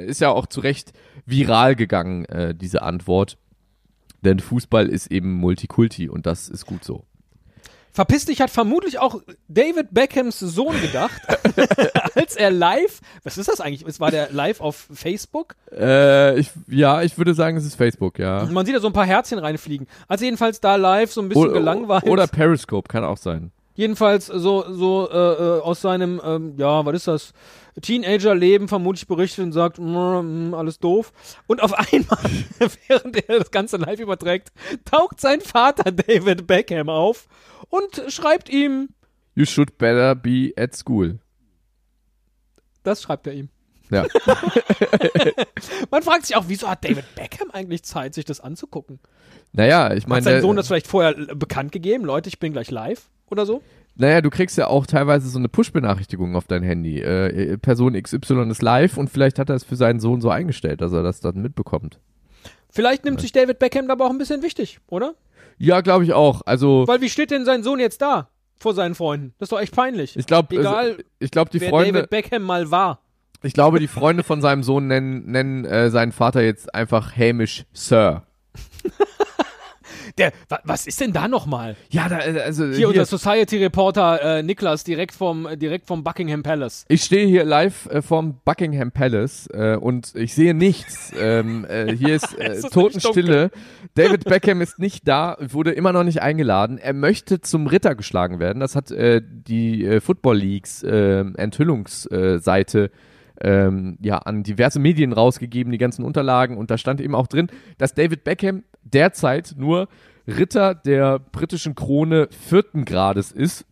[0.05, 0.91] ist ja auch zu Recht
[1.27, 3.37] viral gegangen, äh, diese Antwort.
[4.23, 7.05] Denn Fußball ist eben Multikulti und das ist gut so.
[7.91, 11.21] Verpiss dich hat vermutlich auch David Beckhams Sohn gedacht,
[12.15, 13.87] als er live, was ist das eigentlich?
[13.87, 15.55] Es war der live auf Facebook?
[15.71, 18.45] Äh, ich, ja, ich würde sagen, es ist Facebook, ja.
[18.45, 19.87] Man sieht da so ein paar Herzchen reinfliegen.
[20.07, 22.03] Als er jedenfalls da live so ein bisschen gelangweilt.
[22.05, 23.51] oder Periscope, kann auch sein.
[23.79, 27.33] Jedenfalls so, so äh, äh, aus seinem, ähm, ja, was ist das?
[27.81, 31.13] Teenager-Leben vermutlich berichtet und sagt, mm, mm, alles doof.
[31.47, 32.19] Und auf einmal,
[32.87, 34.51] während er das Ganze live überträgt,
[34.83, 37.27] taucht sein Vater David Beckham auf
[37.69, 38.89] und schreibt ihm,
[39.35, 41.19] You should better be at school.
[42.83, 43.47] das schreibt er ihm.
[43.91, 44.05] Ja.
[45.89, 48.99] Man fragt sich auch, wieso hat David Beckham eigentlich Zeit, sich das anzugucken?
[49.53, 52.03] Naja, ich Hat meine, sein der- Sohn das vielleicht vorher äh, bekannt gegeben?
[52.05, 53.61] Leute, ich bin gleich live oder so?
[53.95, 57.01] naja, du kriegst ja auch teilweise so eine Push-Benachrichtigung auf dein Handy.
[57.01, 60.79] Äh, Person XY ist live und vielleicht hat er es für seinen Sohn so eingestellt,
[60.79, 61.99] dass er das dann mitbekommt.
[62.69, 65.15] Vielleicht nimmt sich David Beckham da aber auch ein bisschen wichtig, oder?
[65.57, 66.41] Ja, glaube ich auch.
[66.45, 69.33] Also Weil wie steht denn sein Sohn jetzt da vor seinen Freunden?
[69.37, 70.15] Das ist doch echt peinlich.
[70.15, 73.01] ich glaube, Egal, ich glaube die wer Freunde, David Beckham mal war.
[73.43, 77.65] ich glaube die Freunde von seinem Sohn nennen nennen äh, seinen Vater jetzt einfach hämisch
[77.73, 78.23] Sir.
[80.19, 81.75] Der, wa, was ist denn da nochmal?
[81.89, 86.85] Ja, da, also Hier, unser Society-Reporter äh, Niklas direkt vom, äh, direkt vom Buckingham Palace.
[86.89, 91.13] Ich stehe hier live äh, vorm Buckingham Palace äh, und ich sehe nichts.
[91.17, 93.49] ähm, äh, hier ist, äh, ist Totenstille.
[93.95, 96.77] David Beckham ist nicht da, wurde immer noch nicht eingeladen.
[96.77, 98.59] Er möchte zum Ritter geschlagen werden.
[98.59, 102.91] Das hat äh, die äh, Football Leagues äh, Enthüllungsseite
[103.41, 107.47] ähm, ja an diverse Medien rausgegeben, die ganzen Unterlagen und da stand eben auch drin,
[107.77, 109.87] dass David Beckham derzeit nur
[110.37, 113.65] Ritter der britischen Krone vierten Grades ist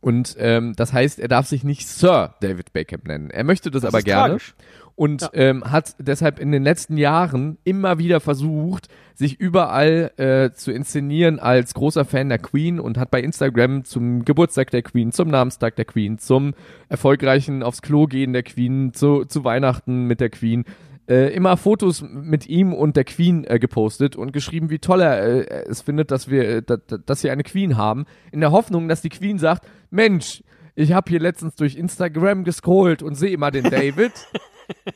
[0.00, 3.30] und ähm, das heißt, er darf sich nicht Sir David Beckham nennen.
[3.30, 4.54] Er möchte das, aber ist gerne tragisch.
[4.96, 5.30] und Ja.
[5.32, 11.38] ähm, hat deshalb in den letzten Jahren immer wieder versucht, sich überall äh, zu inszenieren
[11.38, 15.74] als großer Fan der Queen und hat bei Instagram zum Geburtstag der Queen, zum Namenstag
[15.76, 16.52] der Queen, zum
[16.90, 20.64] erfolgreichen aufs Klo gehen der Queen, zu, zu Weihnachten mit der Queen
[21.08, 25.48] äh, immer Fotos mit ihm und der Queen äh, gepostet und geschrieben, wie toll er
[25.50, 28.52] äh, es findet, dass wir, äh, da, da, dass wir eine Queen haben, in der
[28.52, 30.42] Hoffnung, dass die Queen sagt, Mensch,
[30.74, 34.12] ich habe hier letztens durch Instagram gescrollt und sehe immer den David.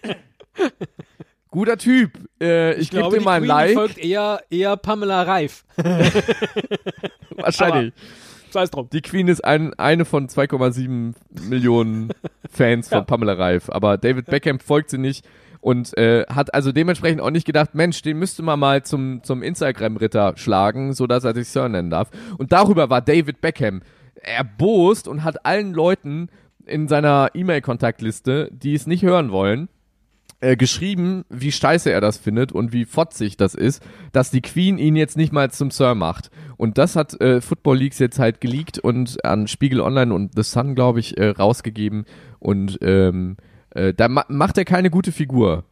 [1.50, 2.12] Guter Typ.
[2.40, 3.74] Äh, ich Ich gebe glaube, dir mal ein Queen Like.
[3.74, 5.64] folgt eher, eher Pamela Reif.
[7.36, 7.92] Wahrscheinlich.
[8.50, 8.88] Sei es drum.
[8.92, 11.14] Die Queen ist ein, eine von 2,7
[11.48, 12.12] Millionen
[12.50, 13.04] Fans von Ja.
[13.04, 13.70] Pamela Reif.
[13.70, 15.26] Aber David Beckham folgt sie nicht
[15.68, 19.42] und äh, hat also dementsprechend auch nicht gedacht, Mensch, den müsste man mal zum, zum
[19.42, 22.08] Instagram-Ritter schlagen, sodass er sich Sir nennen darf.
[22.38, 23.82] Und darüber war David Beckham
[24.14, 26.30] erbost und hat allen Leuten
[26.64, 29.68] in seiner E-Mail-Kontaktliste, die es nicht hören wollen,
[30.40, 34.78] äh, geschrieben, wie scheiße er das findet und wie fotzig das ist, dass die Queen
[34.78, 36.30] ihn jetzt nicht mal zum Sir macht.
[36.56, 40.44] Und das hat äh, Football Leagues jetzt halt geleakt und an Spiegel Online und The
[40.44, 42.06] Sun, glaube ich, äh, rausgegeben.
[42.38, 43.36] Und ähm,
[43.78, 45.64] äh, da ma macht er keine gute Figur.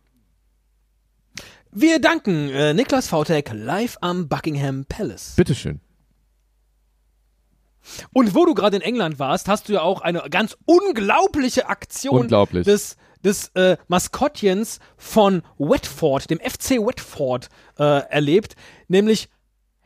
[1.73, 5.35] Wir danken äh, Niklas Vautek live am Buckingham Palace.
[5.37, 5.81] Bitteschön.
[8.13, 12.23] Und wo du gerade in England warst, hast du ja auch eine ganz unglaubliche Aktion
[12.23, 12.65] Unglaublich.
[12.65, 18.57] des, des äh, Maskottchens von Watford, dem FC Watford, äh, erlebt,
[18.89, 19.29] nämlich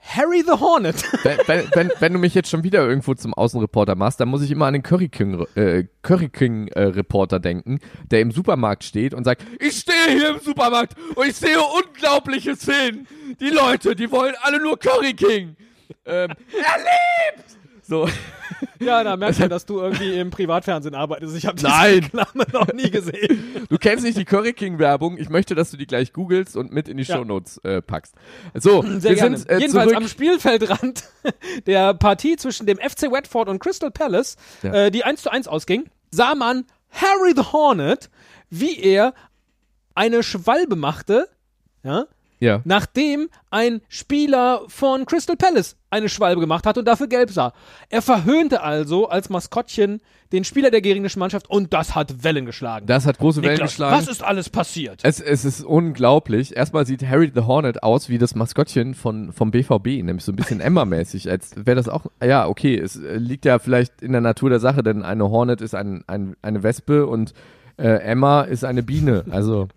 [0.03, 1.05] Harry the Hornet.
[1.25, 4.43] wenn, wenn, wenn, wenn du mich jetzt schon wieder irgendwo zum Außenreporter machst, dann muss
[4.43, 8.85] ich immer an den Curry King, äh, Curry King äh, Reporter denken, der im Supermarkt
[8.85, 13.07] steht und sagt, ich stehe hier im Supermarkt und ich sehe unglaubliche Szenen.
[13.41, 15.57] Die Leute, die wollen alle nur Curry King.
[16.05, 17.60] Ähm, er lebt!
[17.91, 18.09] So,
[18.79, 21.37] ja, da merkt man, dass du irgendwie im Privatfernsehen arbeitest.
[21.37, 21.95] Ich habe diese Nein.
[22.05, 23.67] Reklame noch nie gesehen.
[23.69, 25.19] du kennst nicht die Curry King Werbung.
[25.19, 27.17] Ich möchte, dass du die gleich googelst und mit in die Ja.
[27.17, 28.15] Shownotes äh, packst.
[28.55, 29.39] So, Sehr wir gerne.
[29.39, 30.03] sind äh, Jedenfalls zurück.
[30.05, 31.03] am Spielfeldrand
[31.67, 34.73] der Partie zwischen dem FC Watford und Crystal Palace, Ja.
[34.87, 38.09] äh, die 1 zu 1 ausging, sah man Harry the Hornet,
[38.51, 39.15] wie er
[39.97, 41.27] eine Schwalbe machte,
[41.83, 42.05] ja,
[42.41, 42.61] ja.
[42.65, 47.53] nachdem ein Spieler von Crystal Palace eine Schwalbe gemacht hat und dafür gelb sah.
[47.89, 50.01] Er verhöhnte also als Maskottchen
[50.33, 52.87] den Spieler der gegnerischen Mannschaft und das hat Wellen geschlagen.
[52.87, 53.97] Das hat große Wellen Niklas, geschlagen.
[53.97, 55.01] was ist alles passiert?
[55.03, 56.57] Es, es ist unglaublich.
[56.57, 60.37] Erstmal sieht Harry the Hornet aus wie das Maskottchen von, vom BVB, nämlich so ein
[60.37, 64.21] bisschen Emma-mäßig, als wäre das auch, ja, okay, es äh, liegt ja vielleicht in der
[64.21, 67.35] Natur der Sache, denn eine Hornet ist ein, ein, eine Wespe und
[67.77, 69.25] äh, Emma ist eine Biene.
[69.31, 69.69] Also,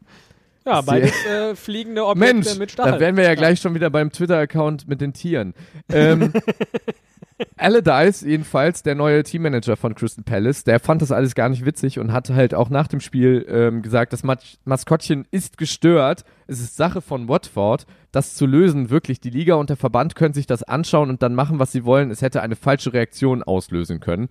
[0.65, 2.93] Ja, beides äh, fliegende Objekte Mensch, mit Stacheln.
[2.93, 5.53] da wären wir ja gleich schon wieder beim Twitter-Account mit den Tieren.
[5.89, 6.31] Ähm,
[7.57, 11.99] Allardyce, jedenfalls, der neue Teammanager von Crystal Palace, der fand das alles gar nicht witzig
[11.99, 16.23] und hat halt auch nach dem Spiel ähm, gesagt, das Mas Maskottchen ist gestört.
[16.47, 18.89] Es ist Sache von Watford, das zu lösen.
[18.89, 21.85] Wirklich, die Liga und der Verband können sich das anschauen und dann machen, was sie
[21.85, 22.11] wollen.
[22.11, 24.29] Es hätte eine falsche Reaktion auslösen können.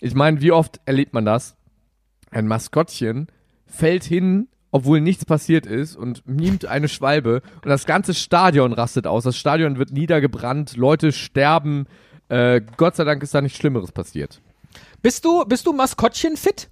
[0.00, 1.56] Ich meine, wie oft erlebt man das?
[2.30, 3.28] Ein Maskottchen
[3.66, 9.06] fällt hin, obwohl nichts passiert ist und mimt eine Schwalbe und das ganze Stadion rastet
[9.06, 9.22] aus.
[9.22, 11.86] Das Stadion wird niedergebrannt, Leute sterben.
[12.28, 14.40] Äh, Gott sei Dank ist da nichts Schlimmeres passiert.
[15.00, 16.68] Bist du, bist du Maskottchen fit?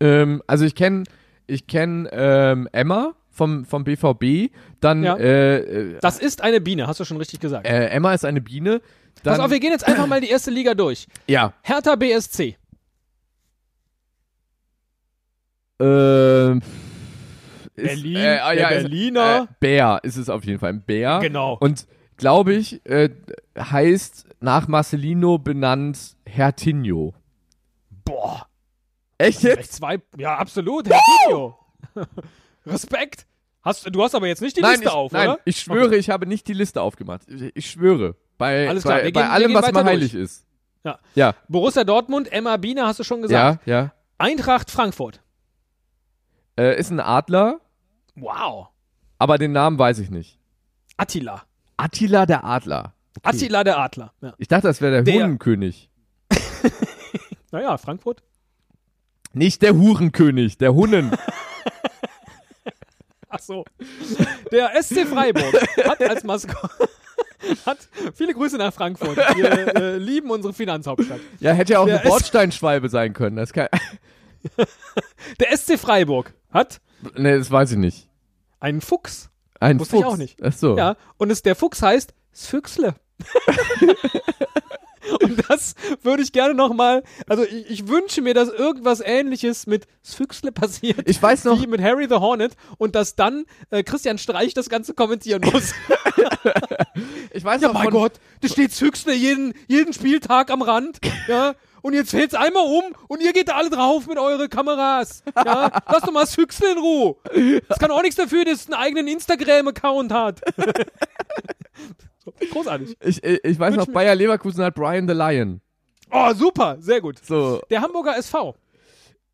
[0.00, 1.04] Ähm, also ich kenne
[1.46, 4.50] ich kenn, ähm, Emma vom, vom BVB.
[4.80, 5.16] Dann Ja.
[5.18, 7.66] äh, äh, Das ist eine Biene, hast du schon richtig gesagt.
[7.66, 8.80] äh, Emma ist eine Biene.
[9.22, 11.08] Dann, Pass auf, wir gehen jetzt einfach mal die erste Liga durch.
[11.26, 11.52] ja.
[11.60, 12.56] Hertha BSC.
[15.80, 16.62] Ähm,
[17.74, 19.48] ist, Berlin, äh, ah, ja, ist- Berliner.
[19.50, 20.70] Äh, Bär ist es auf jeden Fall.
[20.70, 21.18] Ein Bär.
[21.20, 21.56] Genau.
[21.60, 23.10] Und glaube ich, äh,
[23.58, 27.14] heißt nach Marcelino benannt Hertinho.
[28.04, 28.46] Boah.
[29.18, 29.72] Echt jetzt?
[29.74, 30.00] zwei.
[30.16, 30.88] Ja, absolut.
[30.88, 31.58] Herr Tito.
[32.66, 33.26] Respekt.
[33.62, 35.38] Hast, du hast aber jetzt nicht die nein, Liste ich, auf, nein oder?
[35.46, 37.22] ich schwöre, ich habe nicht die Liste aufgemacht.
[37.28, 38.14] Ich, ich schwöre.
[38.36, 40.44] Bei, Alles klar, bei, bei gehen- wir allem, was mir heilig ist.
[40.84, 40.98] Ja.
[41.14, 43.64] Ja, Borussia Dortmund, Emma Biene, hast du schon gesagt.
[43.66, 43.92] ja, ja.
[44.18, 45.22] Eintracht Frankfurt.
[46.58, 47.60] Äh, ist ein Adler,
[48.16, 48.68] Wow.
[49.18, 50.38] aber den Namen weiß ich nicht.
[50.96, 51.42] Attila.
[51.76, 52.94] Attila der Adler.
[53.22, 54.12] Attila der Adler.
[54.20, 54.34] Ja.
[54.38, 55.90] Ich dachte, das wäre der, Der- Hurenkönig.
[57.50, 58.22] Naja, Frankfurt.
[59.32, 61.12] Nicht der Hurenkönig, der Hunnen.
[63.28, 63.64] Ach so.
[64.52, 65.52] Der SC Freiburg
[65.88, 66.70] hat als Maskott.
[67.66, 67.76] Hat
[68.14, 69.18] viele Grüße nach Frankfurt.
[69.36, 71.20] Wir äh, lieben unsere Finanzhauptstadt.
[71.40, 73.36] ja, hätte ja auch Der eine Bordsteinschwalbe sein können.
[73.36, 73.68] Das kann,
[75.38, 76.80] Der SC Freiburg hat
[77.16, 78.08] nee, das weiß ich nicht.
[78.60, 79.30] einen Fuchs.
[79.60, 80.14] Ein Wusste ich Fuchs.
[80.14, 80.42] auch nicht.
[80.42, 80.76] Ach so.
[80.76, 82.94] Ja, und es, der Fuchs heißt Sfüchsle.
[85.20, 89.86] und das würde ich gerne nochmal, also ich, ich wünsche mir, dass irgendwas ähnliches mit
[90.04, 91.08] Sfüchsle passiert.
[91.08, 94.68] Ich weiß noch, Wie mit Harry the Hornet und dass dann äh, Christian Streich das
[94.68, 95.72] Ganze kommentieren muss.
[97.32, 100.98] ich weiß ja, noch mein von, Gott, da steht Sfüchsle jeden, jeden Spieltag am Rand.
[101.28, 105.22] Ja, und jetzt fällt's einmal um und ihr geht da alle drauf mit eure Kameras.
[105.36, 107.16] Ja, lass doch mal Sfüchsle in Ruhe.
[107.68, 110.40] Das kann auch nichts dafür, dass es einen eigenen Instagram-Account hat.
[112.50, 112.96] großartig.
[113.04, 115.60] ich, ich weiß noch, Bayer Leverkusen hat Brian the Lion.
[116.10, 117.18] Oh, super, sehr gut.
[117.22, 118.56] So, Der Hamburger SV.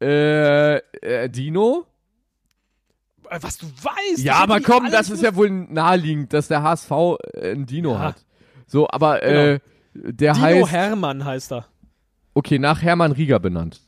[0.02, 1.86] äh, äh Dino?
[3.30, 4.24] Was du weißt.
[4.24, 6.90] Ja, das aber komm, das ist ja wohl naheliegend, dass der HSV
[7.34, 7.98] äh, ein Dino Ja.
[8.00, 8.26] hat.
[8.66, 9.60] So, aber äh,
[9.94, 11.69] der Dino heißt, Hermann heißt er.
[12.40, 13.80] Okay, nach Hermann Rieger benannt.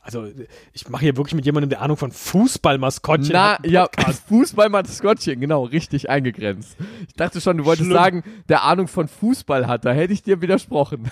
[0.00, 0.28] Also,
[0.72, 3.66] ich mache hier wirklich mit jemandem, der Ahnung von Fußballmaskottchen Na, hat.
[3.66, 3.88] ja.
[4.28, 6.76] Fußballmaskottchen, genau, richtig eingegrenzt.
[7.08, 7.98] Ich dachte schon, du wolltest Schlimm.
[7.98, 11.10] sagen, der Ahnung von Fußball hat, da hätte ich dir widersprochen.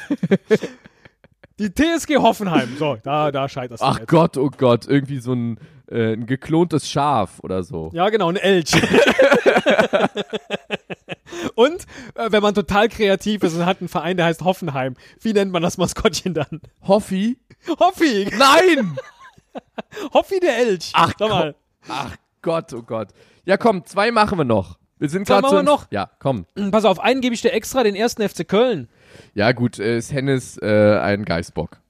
[1.58, 2.68] Die TSG Hoffenheim.
[2.78, 4.08] So, da, da scheiterst du Ach jetzt.
[4.08, 5.58] Gott, oh Gott, irgendwie so ein,
[5.90, 7.90] äh, ein geklontes Schaf oder so.
[7.92, 8.72] Ja, genau, ein Elch.
[11.54, 15.32] und äh, wenn man total kreativ ist und hat einen Verein, der heißt Hoffenheim, wie
[15.32, 16.60] nennt man das Maskottchen dann?
[16.82, 17.38] Hoffi?
[17.78, 18.28] Hoffi!
[18.36, 18.96] Nein!
[20.12, 20.90] Hoffi der Elch.
[20.94, 21.54] Ach, Sag mal.
[21.88, 23.08] Ach Gott, oh Gott.
[23.44, 24.78] Ja, komm, zwei machen wir noch.
[24.98, 25.86] Wir sind Zwei gerade machen so noch?
[25.90, 26.46] Ja, komm.
[26.70, 28.88] Pass auf, einen gebe ich dir extra, den ersten FC Köln.
[29.34, 31.80] Ja, gut, äh, ist Hennes äh, ein Geißbock.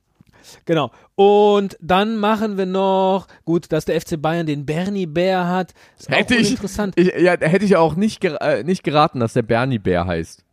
[0.64, 0.90] Genau.
[1.14, 5.72] Und dann machen wir noch, gut, dass der FC Bayern den Bernie Bär hat.
[5.98, 6.94] Ist Hätte auch ich, interessant.
[6.96, 10.44] ich, ja, hätte ich auch nicht, äh, nicht geraten, dass der Bernie Bär heißt.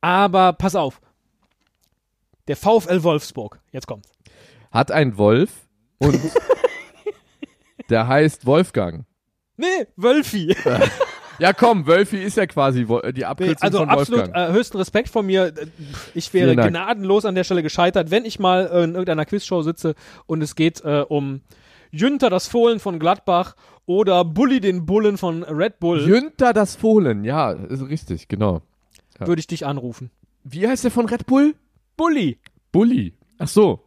[0.00, 1.00] Aber pass auf.
[2.48, 3.60] Der VfL Wolfsburg.
[3.72, 4.10] Jetzt kommt's.
[4.70, 5.50] Hat ein Wolf
[5.98, 6.20] und
[7.90, 9.04] der heißt Wolfgang.
[9.56, 10.54] Nee, Wölfi.
[11.38, 14.50] Ja, komm, Wölfi ist ja quasi äh, die Abkürzung also von absolut Wolfgang.
[14.50, 15.46] äh, höchsten Respekt von mir.
[15.46, 15.66] Äh,
[16.14, 19.94] Ich wäre gnadenlos an der Stelle gescheitert, wenn ich mal äh, in irgendeiner Quizshow sitze
[20.26, 21.42] und es geht äh, um
[21.90, 23.54] Jünter das Fohlen von Gladbach
[23.86, 28.62] oder Bully den Bullen von Red Bull, Jünter das Fohlen, ja, ist richtig, genau.
[29.20, 29.26] ja.
[29.26, 30.10] würde ich dich anrufen.
[30.44, 31.54] Wie heißt der von Red Bull?
[31.96, 32.38] Bully.
[32.72, 33.14] Bully.
[33.38, 33.80] Ach so,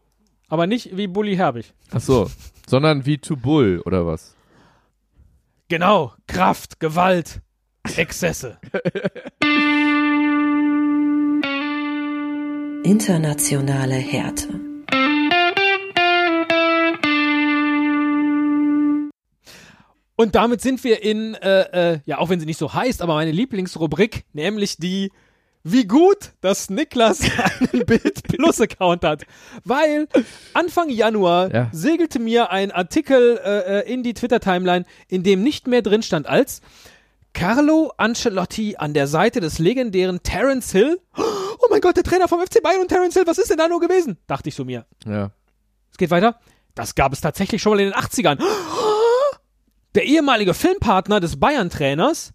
[0.47, 1.73] Aber nicht wie Bully Herbig.
[1.91, 2.29] ach so.
[2.67, 4.35] Sondern wie to Bull oder was?
[5.71, 6.13] Genau.
[6.25, 7.41] Kraft, Gewalt,
[7.95, 8.57] Exzesse.
[12.83, 14.47] Internationale Härte.
[20.15, 23.13] Und damit sind wir in, äh, äh, ja, auch wenn sie nicht so heißt, aber
[23.13, 25.11] meine Lieblingsrubrik, nämlich die
[25.63, 27.21] wie gut, dass Niklas
[27.73, 29.23] einen Bild Plus Account hat.
[29.63, 30.07] Weil
[30.53, 31.69] Anfang Januar Ja.
[31.71, 36.27] segelte mir ein Artikel äh, äh, in die Twitter-Timeline, in dem nicht mehr drin stand
[36.27, 36.61] als
[37.33, 40.99] Carlo Ancelotti an der Seite des legendären Terence Hill.
[41.15, 43.67] Oh mein Gott, der Trainer vom FC Bayern und Terence Hill, was ist denn da
[43.67, 44.17] nur gewesen?
[44.27, 44.85] Dachte ich so mir.
[45.05, 45.31] Ja.
[45.91, 46.39] Es geht weiter.
[46.73, 48.41] Das gab es tatsächlich schon mal in den 80ern.
[49.95, 52.31] Der ehemalige Filmpartner des Bayern-Trainers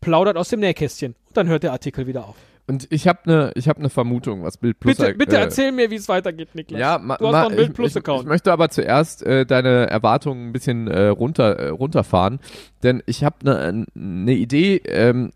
[0.00, 1.14] plaudert aus dem Nähkästchen.
[1.26, 2.36] Und dann hört der Artikel wieder auf.
[2.68, 5.72] Und ich habe eine ich hab ne Vermutung, was Bild Plus Bitte, bitte äh, erzähl
[5.72, 6.78] mir, wie es weitergeht, Niklas.
[6.78, 8.22] Ja, ma, du hast ma, noch einen Bild ich, Plus ich, Account.
[8.22, 12.40] ich möchte aber zuerst äh, deine Erwartungen ein bisschen äh, runter äh, runterfahren,
[12.82, 15.32] denn ich habe eine ne Idee, ähm,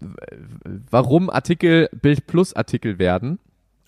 [0.90, 3.38] warum Artikel Bild Plus Artikel werden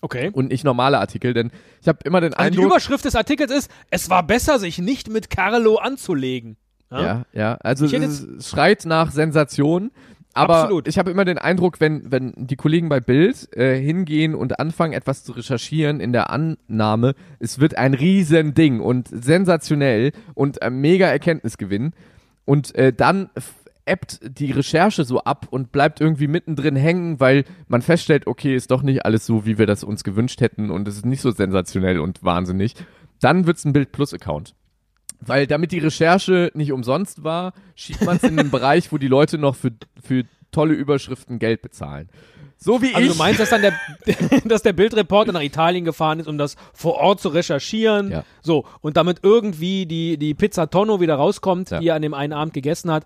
[0.01, 0.31] okay.
[0.33, 1.51] und nicht normale Artikel, denn
[1.81, 4.79] ich habe immer den Also die Eindruck, Überschrift des Artikels ist, es war besser, sich
[4.79, 6.57] nicht mit Carlo anzulegen.
[6.91, 7.01] Ja?
[7.01, 7.57] Ja, ja.
[7.61, 9.91] Also Ich es schreit nach Sensation.
[10.35, 10.87] Aber Absolut.
[10.89, 14.91] ich habe immer den Eindruck, wenn, wenn die Kollegen bei Bild äh, hingehen und anfangen,
[14.91, 21.07] etwas zu recherchieren in der Annahme, es wird ein Riesending und sensationell und ein mega
[21.07, 21.93] Erkenntnisgewinn.
[22.43, 23.29] Und äh, dann
[23.85, 28.71] ebbt die Recherche so ab und bleibt irgendwie mittendrin hängen, weil man feststellt, okay, ist
[28.71, 31.31] doch nicht alles so, wie wir das uns gewünscht hätten und es ist nicht so
[31.31, 32.75] sensationell und wahnsinnig.
[33.21, 34.53] Dann wird's ein Bild Plus Account.
[35.25, 39.07] Weil damit die Recherche nicht umsonst war, schiebt man es in einen Bereich, wo die
[39.07, 39.71] Leute noch für,
[40.03, 42.09] für tolle Überschriften Geld bezahlen.
[42.57, 43.11] So wie Also ich.
[43.13, 43.73] du meinst, dass dann der,
[44.45, 48.11] dass der Bildreporter nach Italien gefahren ist, um das vor Ort zu recherchieren.
[48.11, 48.23] Ja.
[48.41, 51.79] So, und damit irgendwie die, die Pizza Tonno wieder rauskommt, Ja.
[51.79, 53.05] die er an dem einen Abend gegessen hat,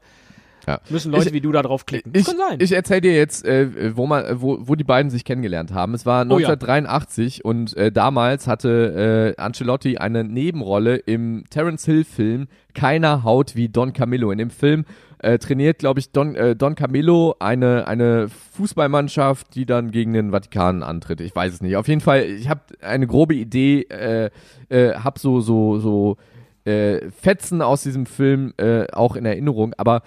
[0.69, 0.79] Ja.
[0.89, 2.11] müssen Leute Ich- wie du da drauf klicken.
[2.15, 2.57] ich, Kann sein.
[2.61, 5.93] ich erzähle dir jetzt, äh, wo, man, wo, wo die beiden sich kennengelernt haben.
[5.93, 6.47] Es war Oh ja.
[6.49, 13.55] 1983 und äh, damals hatte äh, Ancelotti eine Nebenrolle im Terence Hill Film Keiner haut
[13.55, 14.31] wie Don Camillo.
[14.31, 14.85] In dem Film
[15.21, 20.31] äh, trainiert, glaube ich, Don, äh, Don Camillo eine, eine Fußballmannschaft, die dann gegen den
[20.31, 21.19] Vatikan antritt.
[21.21, 21.75] Ich weiß es nicht.
[21.75, 24.29] Auf jeden Fall, ich habe eine grobe Idee, äh,
[24.69, 26.17] äh, habe so, so, so
[26.65, 30.03] äh, Fetzen aus diesem Film äh, auch in Erinnerung, aber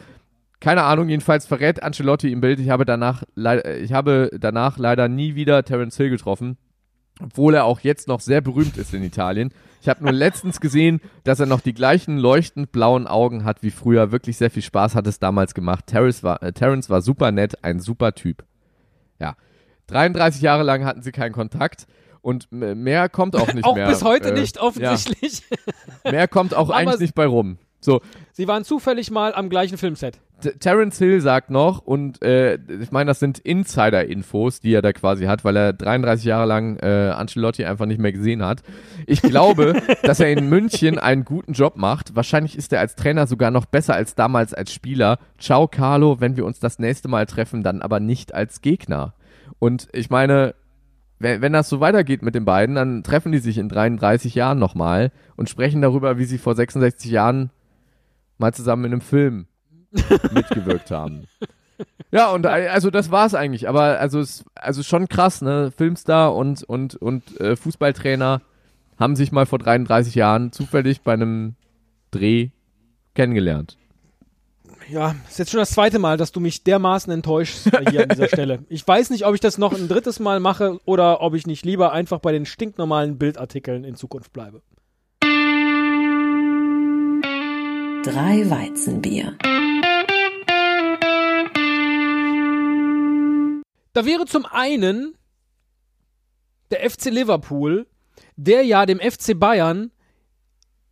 [0.63, 5.09] keine Ahnung, jedenfalls verrät Ancelotti im Bild, ich habe danach, äh, ich habe danach leider
[5.09, 6.57] nie wieder Terence Hill getroffen,
[7.21, 9.53] obwohl er auch jetzt noch sehr berühmt ist in Italien.
[9.81, 13.73] Ich habe nur letztens gesehen, dass er noch die gleichen leuchtend blauen Augen hat wie
[13.73, 14.13] früher.
[14.13, 15.89] Wirklich sehr viel Spaß hat es damals gemacht.
[15.89, 18.45] Terence war, äh, Terence war super nett, ein super Typ.
[19.19, 19.35] Ja.
[19.89, 21.89] 33 Jahre lang hatten sie keinen Kontakt
[22.21, 23.89] und mehr kommt auch nicht auch mehr.
[23.89, 25.43] bis heute äh, nicht offensichtlich.
[26.05, 27.59] Ja, mehr kommt auch eigentlich nicht bei rum.
[27.81, 28.01] So,
[28.33, 30.21] Sie waren zufällig mal am gleichen Filmset.
[30.61, 35.25] Terence Hill sagt noch, und äh, ich meine, das sind Insider-Infos, die er da quasi
[35.25, 38.63] hat, weil er 33 Jahre lang äh, Ancelotti einfach nicht mehr gesehen hat.
[39.07, 42.15] Ich glaube, dass er in München einen guten Job macht.
[42.15, 45.19] Wahrscheinlich ist er als Trainer sogar noch besser als damals als Spieler.
[45.39, 49.15] Ciao, Carlo, wenn wir uns das nächste Mal treffen, dann aber nicht als Gegner.
[49.59, 50.55] Und ich meine,
[51.19, 54.59] wenn, wenn das so weitergeht mit den beiden, dann treffen die sich in 33 Jahren
[54.59, 57.51] nochmal und sprechen darüber, wie sie vor 66 Jahren
[58.39, 59.47] mal zusammen in einem Film
[60.33, 61.25] mitgewirkt haben.
[62.11, 65.73] Ja, und also das war's eigentlich, aber also es also schon krass, ne?
[65.77, 68.43] Filmstar und und und äh, Fußballtrainer
[68.99, 71.55] haben sich mal vor 33 Jahren zufällig bei einem
[72.11, 72.51] Dreh
[73.15, 73.79] kennengelernt.
[74.89, 78.29] Ja, ist jetzt schon das zweite Mal, dass du mich dermaßen enttäuschst hier an dieser
[78.33, 78.65] Stelle.
[78.69, 81.65] Ich weiß nicht, ob ich das noch ein drittes Mal mache oder ob ich nicht
[81.65, 84.61] lieber einfach bei den stinknormalen Bildartikeln in Zukunft bleibe.
[88.05, 89.37] Drei Weizenbier.
[93.93, 95.15] Da wäre zum einen
[96.71, 97.87] der FC Liverpool,
[98.37, 99.91] der ja dem FC Bayern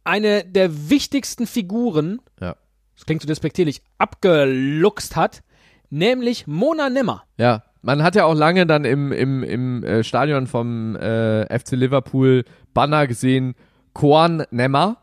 [0.05, 2.57] eine der wichtigsten Figuren, Ja.
[2.95, 5.43] das klingt so despektierlich, abgeluchst hat,
[5.89, 7.25] nämlich Mona Nimmer.
[7.39, 11.73] Ja, man hat ja auch lange dann im im im äh, Stadion vom äh, FC
[11.73, 12.45] Liverpool
[12.75, 13.55] Banner gesehen,
[13.95, 14.97] Koan Nemmer, ne?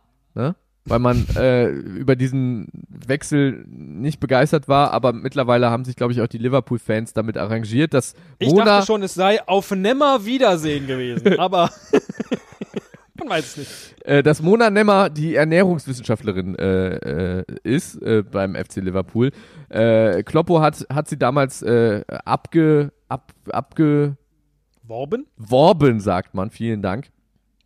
[0.87, 6.21] Weil man äh, über diesen Wechsel nicht begeistert war, aber mittlerweile haben sich, glaube ich,
[6.21, 10.87] auch die Liverpool-Fans damit arrangiert, dass Ich Mona dachte schon, es sei auf Nimmer Wiedersehen
[10.87, 11.69] gewesen, aber
[13.19, 14.05] man weiß es nicht.
[14.05, 19.31] äh, dass Mona Nemmer die Ernährungswissenschaftlerin äh, äh, ist äh, beim FC Liverpool.
[19.69, 26.49] Äh, Kloppo hat, hat sie damals äh, abge, ab, abgeworben, Worben, sagt man.
[26.49, 27.09] Vielen Dank.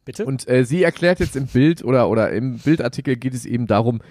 [0.05, 0.25] Bitte?
[0.25, 4.01] Und äh, sie erklärt jetzt im Bild oder, oder im Bildartikel geht es eben darum,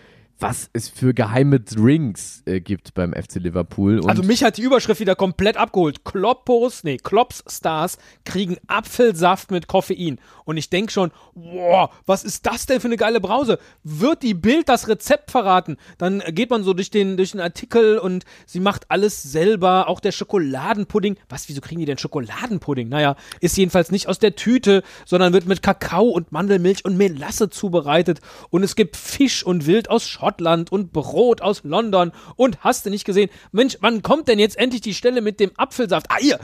[0.40, 4.00] was es für geheime Drinks äh, gibt beim FC Liverpool.
[4.00, 6.04] Und also mich hat die Überschrift wieder komplett abgeholt.
[6.04, 10.18] Kloppos, nee, Klopps Stars kriegen Apfelsaft mit Koffein.
[10.44, 13.58] Und ich denke schon, wow, was ist das denn für eine geile Brause?
[13.84, 15.76] Wird die Bild das Rezept verraten?
[15.98, 20.00] Dann geht man so durch den, durch den Artikel und sie macht alles selber, auch
[20.00, 21.16] der Schokoladenpudding.
[21.28, 22.88] Was, wieso kriegen die denn Schokoladenpudding?
[22.88, 27.50] Naja, ist jedenfalls nicht aus der Tüte, sondern wird mit Kakao und Mandelmilch und Melasse
[27.50, 28.20] zubereitet.
[28.48, 32.12] Und es gibt Fisch und Wild aus Schottland und Brot aus London.
[32.36, 33.30] Und hast du nicht gesehen?
[33.52, 36.06] Mensch, wann kommt denn jetzt endlich die Stelle mit dem Apfelsaft?
[36.10, 36.38] Ah, hier!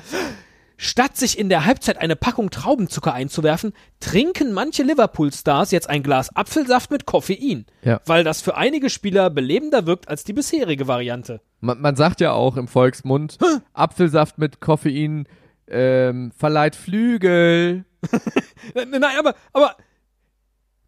[0.78, 6.34] Statt sich in der Halbzeit eine Packung Traubenzucker einzuwerfen, trinken manche Liverpool-Stars jetzt ein Glas
[6.36, 8.02] Apfelsaft mit Koffein, Ja.
[8.04, 11.40] weil das für einige Spieler belebender wirkt als die bisherige Variante.
[11.60, 13.38] man, man sagt ja auch im Volksmund,
[13.72, 15.26] Apfelsaft mit Koffein
[15.68, 17.86] ähm, verleiht Flügel.
[18.74, 19.76] Nein, aber, aber,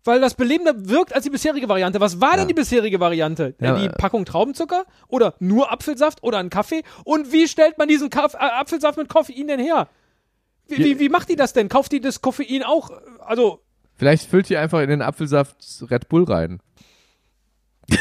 [0.09, 2.00] weil das belebender wirkt als die bisherige Variante.
[2.00, 2.36] Was war Ja.
[2.38, 3.54] denn die bisherige Variante?
[3.61, 4.84] Äh, Ja, die äh, Packung Traubenzucker?
[5.06, 6.82] Oder nur Apfelsaft oder ein Kaffee?
[7.04, 9.88] Und wie stellt man diesen Kaff äh, Apfelsaft mit Koffein denn her?
[10.66, 11.68] Wie, wie, wie macht die das denn?
[11.68, 12.90] Kauft die das Koffein auch?
[12.90, 13.62] äh, Also,
[13.94, 15.56] Vielleicht füllt ihr einfach in den Apfelsaft
[15.90, 16.61] Red Bull rein.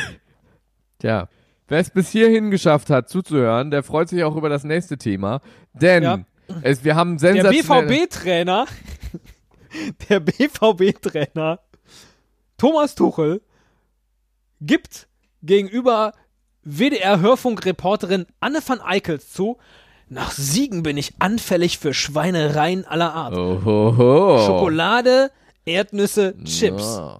[0.99, 1.27] Tja.
[1.69, 5.41] Wer es bis hierhin geschafft hat, zuzuhören, der freut sich auch über das nächste Thema.
[5.73, 6.19] Denn Ja.
[6.61, 7.87] es, wir haben der sensationelle...
[7.87, 8.65] BVB-Trainer,
[10.09, 11.59] der BVB-Trainer
[12.57, 13.41] Thomas Tuchel
[14.61, 15.07] gibt
[15.43, 16.13] gegenüber
[16.63, 19.57] WDR-Hörfunkreporterin Anne van Eickels zu,
[20.09, 23.35] nach Siegen bin ich anfällig für Schweinereien aller Art.
[23.37, 24.45] Ohoho.
[24.45, 25.31] Schokolade,
[25.65, 26.97] Erdnüsse, Chips.
[26.99, 27.17] Oh,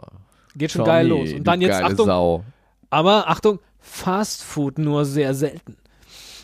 [0.56, 1.34] Geht schon Tommy, geil los.
[1.34, 2.44] Und dann jetzt, Achtung, Sau.
[2.90, 5.78] aber Achtung, Fast Food nur sehr selten.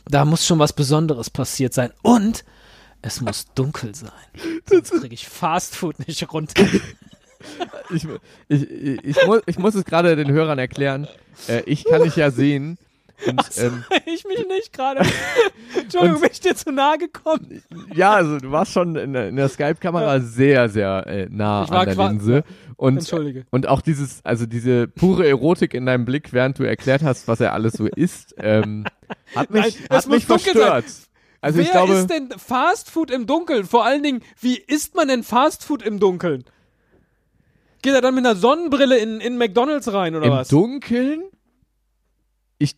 [0.06, 1.92] Da muss schon was Besonderes passiert sein.
[2.02, 2.44] Und
[3.02, 4.12] es muss dunkel sein.
[4.70, 6.64] Sonst kriege ich Fast Food nicht runter.
[7.90, 8.08] Ich,
[8.48, 11.08] ich, ich, ich, muss, ich muss es gerade den Hörern erklären.
[11.48, 12.78] Äh, ich kann dich ja sehen.
[13.26, 15.02] Und, ähm, ich mich nicht gerade.
[15.80, 17.64] Entschuldigung, bin ich dir zu nahe gekommen?
[17.94, 21.86] ja, also du warst schon in der, in der Skype-Kamera sehr, sehr äh, nah an
[21.86, 22.44] der Linse.
[22.76, 23.46] Und, Entschuldige.
[23.52, 27.40] und auch dieses, also diese pure Erotik in deinem Blick, während du erklärt hast, was
[27.40, 28.86] er alles so isst, ähm,
[29.36, 30.86] hat mich, Nein, hat mich verstört.
[31.40, 33.66] Also Wer ich glaube, ist denn Fast Food im Dunkeln?
[33.66, 36.46] Vor allen Dingen, wie isst man denn Fast Food im Dunkeln?
[37.84, 40.48] Geht er dann mit einer Sonnenbrille in, in McDonalds rein oder im was?
[40.48, 41.24] Dunkeln?
[42.60, 42.78] Ich,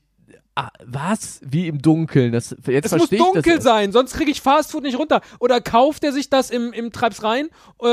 [0.56, 1.42] ah, was?
[1.46, 2.32] Wie im Dunkeln?
[2.32, 3.64] Das, jetzt Es muss ich dunkel das.
[3.64, 5.22] sein, sonst kriege ich Fastfood nicht runter.
[5.40, 7.50] Oder kauft er sich das im, im Treibs rein,
[7.84, 7.88] äh,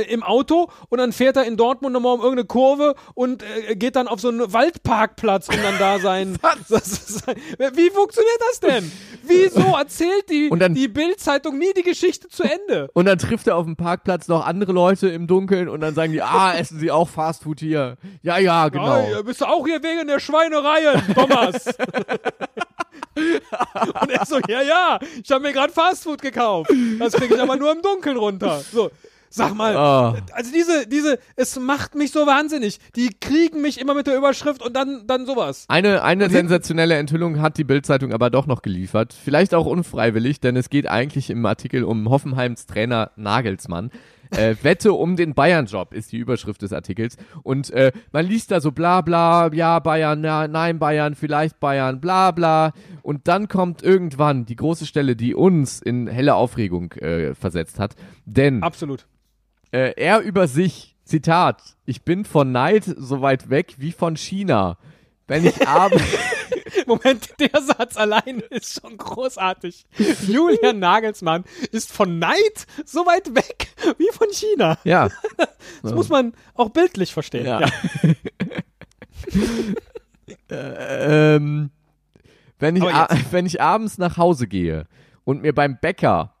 [0.00, 3.76] äh, im Auto und dann fährt er in Dortmund nochmal um irgendeine Kurve und äh,
[3.76, 6.36] geht dann auf so einen Waldparkplatz, um dann da sein.
[6.68, 8.90] das ist, wie funktioniert das denn?
[9.28, 12.88] Wieso erzählt die, dann- die Bild-Zeitung nie die Geschichte zu Ende?
[12.94, 16.12] Und dann trifft er auf dem Parkplatz noch andere Leute im Dunkeln und dann sagen
[16.12, 17.96] die, ah, essen sie auch Fastfood hier.
[18.22, 19.06] Ja, ja, genau.
[19.16, 21.66] Ah, bist du auch hier wegen der Schweinereien, Thomas?
[24.00, 26.70] und er so, ja, ja, ich habe mir gerade Fastfood gekauft.
[26.98, 28.60] Das kriege ich aber nur im Dunkeln runter.
[28.72, 28.90] So,
[29.36, 30.16] sag mal, Ah.
[30.32, 32.78] also diese, diese, es macht mich so wahnsinnig.
[32.96, 35.66] Die kriegen mich immer mit der Überschrift und dann, dann sowas.
[35.68, 39.12] Eine, eine sensationelle Enthüllung hat die Bildzeitung aber doch noch geliefert.
[39.14, 43.90] Vielleicht auch unfreiwillig, denn es geht eigentlich im Artikel um Hoffenheims Trainer Nagelsmann.
[44.30, 47.16] Äh, Wette um den Bayern-Job ist die Überschrift des Artikels.
[47.44, 52.00] Und äh, man liest da so bla bla, ja Bayern, ja, nein Bayern, vielleicht Bayern,
[52.00, 52.72] bla bla.
[53.02, 57.94] Und dann kommt irgendwann die große Stelle, die uns in helle Aufregung äh, versetzt hat.
[58.24, 59.06] Denn Absolut.
[59.72, 64.78] Äh, er über sich, Zitat, ich bin von Neid so weit weg wie von China.
[65.26, 66.02] Wenn ich abends...
[66.86, 69.86] Moment, der Satz allein ist schon großartig.
[70.26, 74.78] Julian Nagelsmann ist von Neid so weit weg wie von China.
[74.84, 75.08] Ja.
[75.82, 77.44] Das muss man auch bildlich verstehen.
[77.46, 77.60] Ja.
[80.48, 81.70] ähm,
[82.58, 84.86] wenn, ich wenn ich abends nach Hause gehe
[85.24, 86.34] und mir beim Bäcker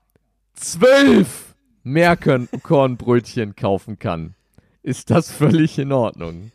[0.54, 1.45] zwölf
[1.86, 4.34] Meerkornbrötchen kaufen kann,
[4.82, 6.50] ist das völlig in Ordnung.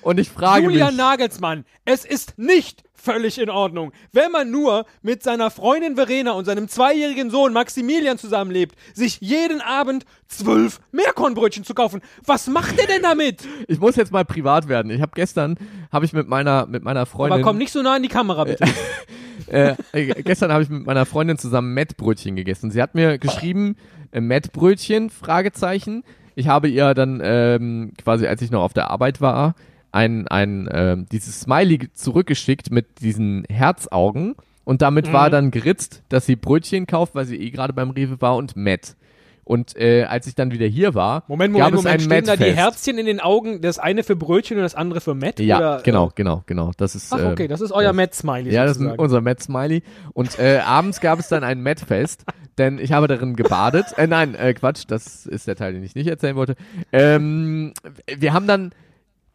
[0.00, 4.86] Und ich frage Julian mich, Nagelsmann, es ist nicht völlig in Ordnung, wenn man nur
[5.02, 11.64] mit seiner Freundin Verena und seinem zweijährigen Sohn Maximilian zusammenlebt, sich jeden Abend zwölf Meerkornbrötchen
[11.64, 12.00] zu kaufen.
[12.24, 13.46] Was macht er denn damit?
[13.68, 14.90] ich muss jetzt mal privat werden.
[14.90, 15.58] Ich habe gestern,
[15.92, 18.44] habe ich mit meiner, mit meiner Freundin, Aber komm nicht so nah an die Kamera,
[18.44, 18.64] bitte.
[19.46, 22.70] äh, äh, gestern habe ich mit meiner Freundin zusammen Mettbrötchen gegessen.
[22.70, 23.76] Sie hat mir geschrieben,
[24.20, 26.04] Mettbrötchen, Fragezeichen.
[26.34, 29.54] Ich habe ihr dann ähm, quasi, als ich noch auf der Arbeit war,
[29.92, 34.34] ein, ein ähm, dieses Smiley zurückgeschickt mit diesen Herzaugen
[34.64, 35.12] und damit Mhm.
[35.12, 38.56] war dann geritzt, dass sie Brötchen kauft, weil sie eh gerade beim Rewe war und
[38.56, 38.96] Mett.
[39.44, 42.12] Und äh, als ich dann wieder hier war, Moment, gab Moment, es Moment.
[42.12, 42.56] ein Stehen da die.
[42.56, 45.38] Herzchen in den Augen, das eine für Brötchen und das andere für Matt?
[45.40, 46.70] Ja, oder, genau, Äh, genau, genau.
[46.76, 47.12] Das ist.
[47.12, 48.52] ach, okay, das ist euer Matt-Smiley.
[48.52, 49.82] Ja, das ist unser Matt-Smiley.
[50.12, 52.24] Und äh, abends gab es dann ein Matt-Fest,
[52.58, 53.86] denn ich habe darin gebadet.
[53.96, 56.54] Äh, nein, äh, Quatsch, das ist der Teil, den ich nicht erzählen wollte.
[56.92, 57.74] Ähm,
[58.16, 58.72] wir haben dann,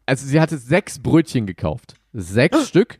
[0.06, 1.94] also sie hatte sechs Brötchen gekauft.
[2.12, 2.98] Sechs Stück.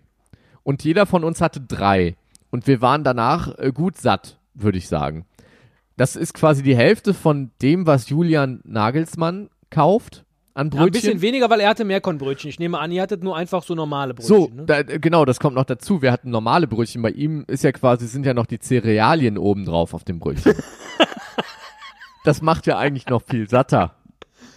[0.62, 2.16] Und jeder von uns hatte drei.
[2.50, 5.24] Und wir waren danach äh, gut satt, würde ich sagen.
[6.00, 10.24] Das ist quasi die Hälfte von dem, was Julian Nagelsmann kauft
[10.54, 10.92] an Ja, ein Brötchen.
[10.92, 12.48] bisschen weniger, weil er hatte Meerkornbrötchen.
[12.48, 14.34] Ich nehme an, ihr hattet nur einfach so normale Brötchen.
[14.34, 14.64] So, ne?
[14.64, 16.00] da, genau, das kommt noch dazu.
[16.00, 17.02] Wir hatten normale Brötchen.
[17.02, 20.54] Bei ihm ist ja quasi, sind ja noch die Cerealien oben drauf auf dem Brötchen.
[22.24, 23.94] das macht ja eigentlich noch viel satter.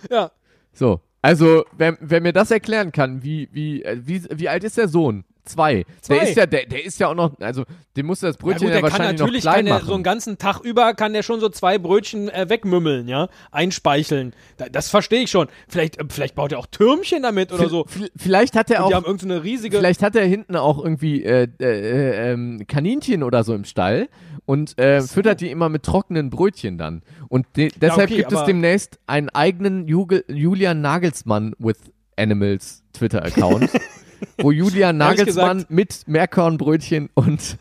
[0.09, 0.31] Ja.
[0.71, 4.77] So, also, wer, wer mir das erklären kann, wie, wie, äh, wie, wie alt ist
[4.77, 5.25] der Sohn?
[5.45, 5.85] Zwei.
[6.01, 6.15] Zwei.
[6.19, 7.63] Der ist ja, der, der ist ja auch noch, also
[7.97, 9.87] dem muss das Ja Brötchen gut, ja, der kann wahrscheinlich noch natürlich klein kann machen.
[9.87, 14.33] so einen ganzen Tag über kann der schon so zwei Brötchen äh, wegmümmeln, ja, einspeicheln.
[14.57, 15.47] Da, das verstehe ich schon.
[15.67, 17.85] Vielleicht, äh, vielleicht baut er auch Türmchen damit oder so.
[17.87, 19.77] V- Vielleicht hat er Und die auch, haben irgendeine riesige.
[19.77, 24.07] vielleicht hat er hinten auch irgendwie äh, äh, ähm, Kaninchen oder so im Stall
[24.45, 27.01] und äh, füttert die immer mit trockenen Brötchen dann.
[27.29, 31.77] Und de deshalb okay, gibt es demnächst einen eigenen Jugel Julian Nagelsmann with
[32.17, 33.69] Animals Twitter-Account,
[34.37, 37.57] wo Julian Nagelsmann mit Meerkornbrötchen und,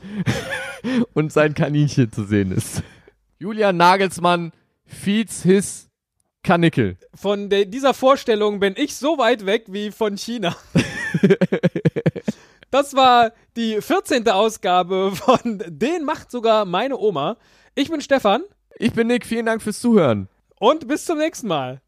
[1.15, 2.83] und sein Kaninchen zu sehen ist.
[3.39, 4.53] Julian Nagelsmann
[4.85, 5.89] feeds his
[6.43, 6.97] Kanickel.
[7.15, 10.57] Von der, dieser Vorstellung bin ich so weit weg wie von China.
[12.71, 14.29] das war die 14.
[14.29, 17.37] Ausgabe von Den macht sogar meine Oma.
[17.75, 18.43] Ich bin Stefan
[18.77, 20.29] Ich bin Nick, vielen Dank fürs Zuhören.
[20.59, 21.81] und bis zum nächsten Mal.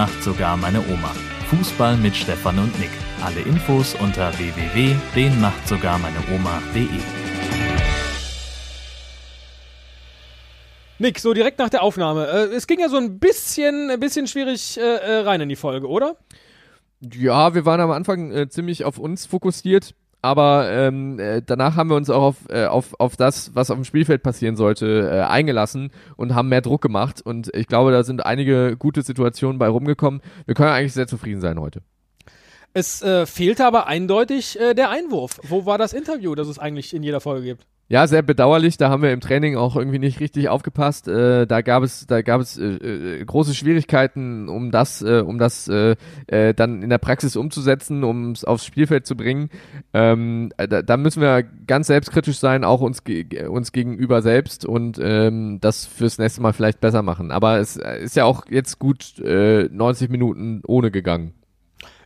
[0.00, 1.12] Macht sogar meine Oma.
[1.50, 2.88] Fußball mit Stefan und Nick.
[3.22, 6.88] Alle Infos unter www.denmachtsogarmeineoma.de.
[10.98, 12.28] Nick, so direkt nach der Aufnahme.
[12.28, 15.56] Äh, es ging ja so ein bisschen, ein bisschen schwierig äh, äh, rein in die
[15.56, 16.16] Folge, oder?
[17.02, 21.88] Ja, wir waren am Anfang äh, ziemlich auf uns fokussiert, aber ähm, äh, danach haben
[21.88, 25.20] wir uns auch auf, äh, auf, auf das, was auf dem Spielfeld passieren sollte, äh,
[25.22, 27.22] eingelassen und haben mehr Druck gemacht.
[27.22, 30.20] Und ich glaube, da sind einige gute Situationen bei rumgekommen.
[30.46, 31.82] Wir können eigentlich sehr zufrieden sein heute.
[32.72, 35.40] Es äh, fehlte aber eindeutig äh, der Einwurf.
[35.42, 37.66] Wo war das Interview, das es eigentlich in jeder Folge gibt?
[37.92, 38.76] Ja, sehr bedauerlich.
[38.76, 41.08] Da haben wir im Training auch irgendwie nicht richtig aufgepasst.
[41.08, 45.38] Äh, da gab es, da gab es äh, äh, große Schwierigkeiten, um das, äh, um
[45.38, 45.96] das äh,
[46.28, 49.50] äh, dann in der Praxis umzusetzen, um es aufs Spielfeld zu bringen.
[49.92, 54.64] Ähm, äh, da, da müssen wir ganz selbstkritisch sein, auch uns, ge uns gegenüber selbst
[54.64, 57.32] und ähm, das fürs nächste Mal vielleicht besser machen.
[57.32, 61.34] Aber es ist ja auch jetzt gut äh, 90 Minuten ohne gegangen.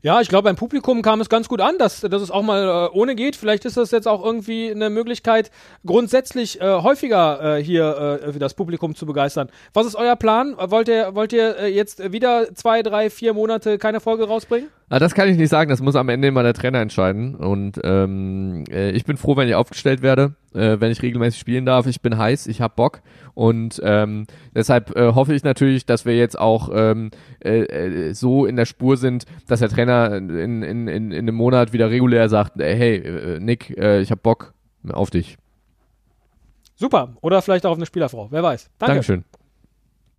[0.05, 2.91] Ja, ich glaube, beim Publikum kam es ganz gut an, dass, dass es auch mal
[2.93, 3.37] äh, ohne geht.
[3.37, 5.51] Vielleicht ist das jetzt auch irgendwie eine Möglichkeit,
[5.87, 9.49] grundsätzlich äh, häufiger äh, hier äh, das Publikum zu begeistern.
[9.73, 10.57] Was ist euer Plan?
[10.59, 14.69] Wollt ihr, wollt ihr äh, jetzt wieder zwei, drei, vier Monate keine Folge rausbringen?
[14.95, 17.35] Ah, das kann ich nicht sagen, das muss am Ende immer der Trainer entscheiden.
[17.35, 21.67] Und ähm, äh, ich bin froh, wenn ich aufgestellt werde, äh, wenn ich regelmäßig spielen
[21.67, 21.89] darf.
[21.89, 23.01] Ich bin heiß, ich hab Bock.
[23.35, 28.47] Und ähm, deshalb äh, hoffe ich natürlich, dass wir jetzt auch ähm, äh, äh, so
[28.47, 32.29] in der Spur sind, dass der Trainer in, in, in, in einem Monat wieder regulär
[32.29, 34.55] sagt, hey, äh, Nick, ich hab Bock
[34.93, 35.39] auf dich.
[36.77, 37.17] Super.
[37.21, 38.29] Oder vielleicht auch auf eine Spielerfrau.
[38.31, 38.71] Wer weiß.
[38.79, 38.93] Danke.
[38.93, 39.25] Dankeschön.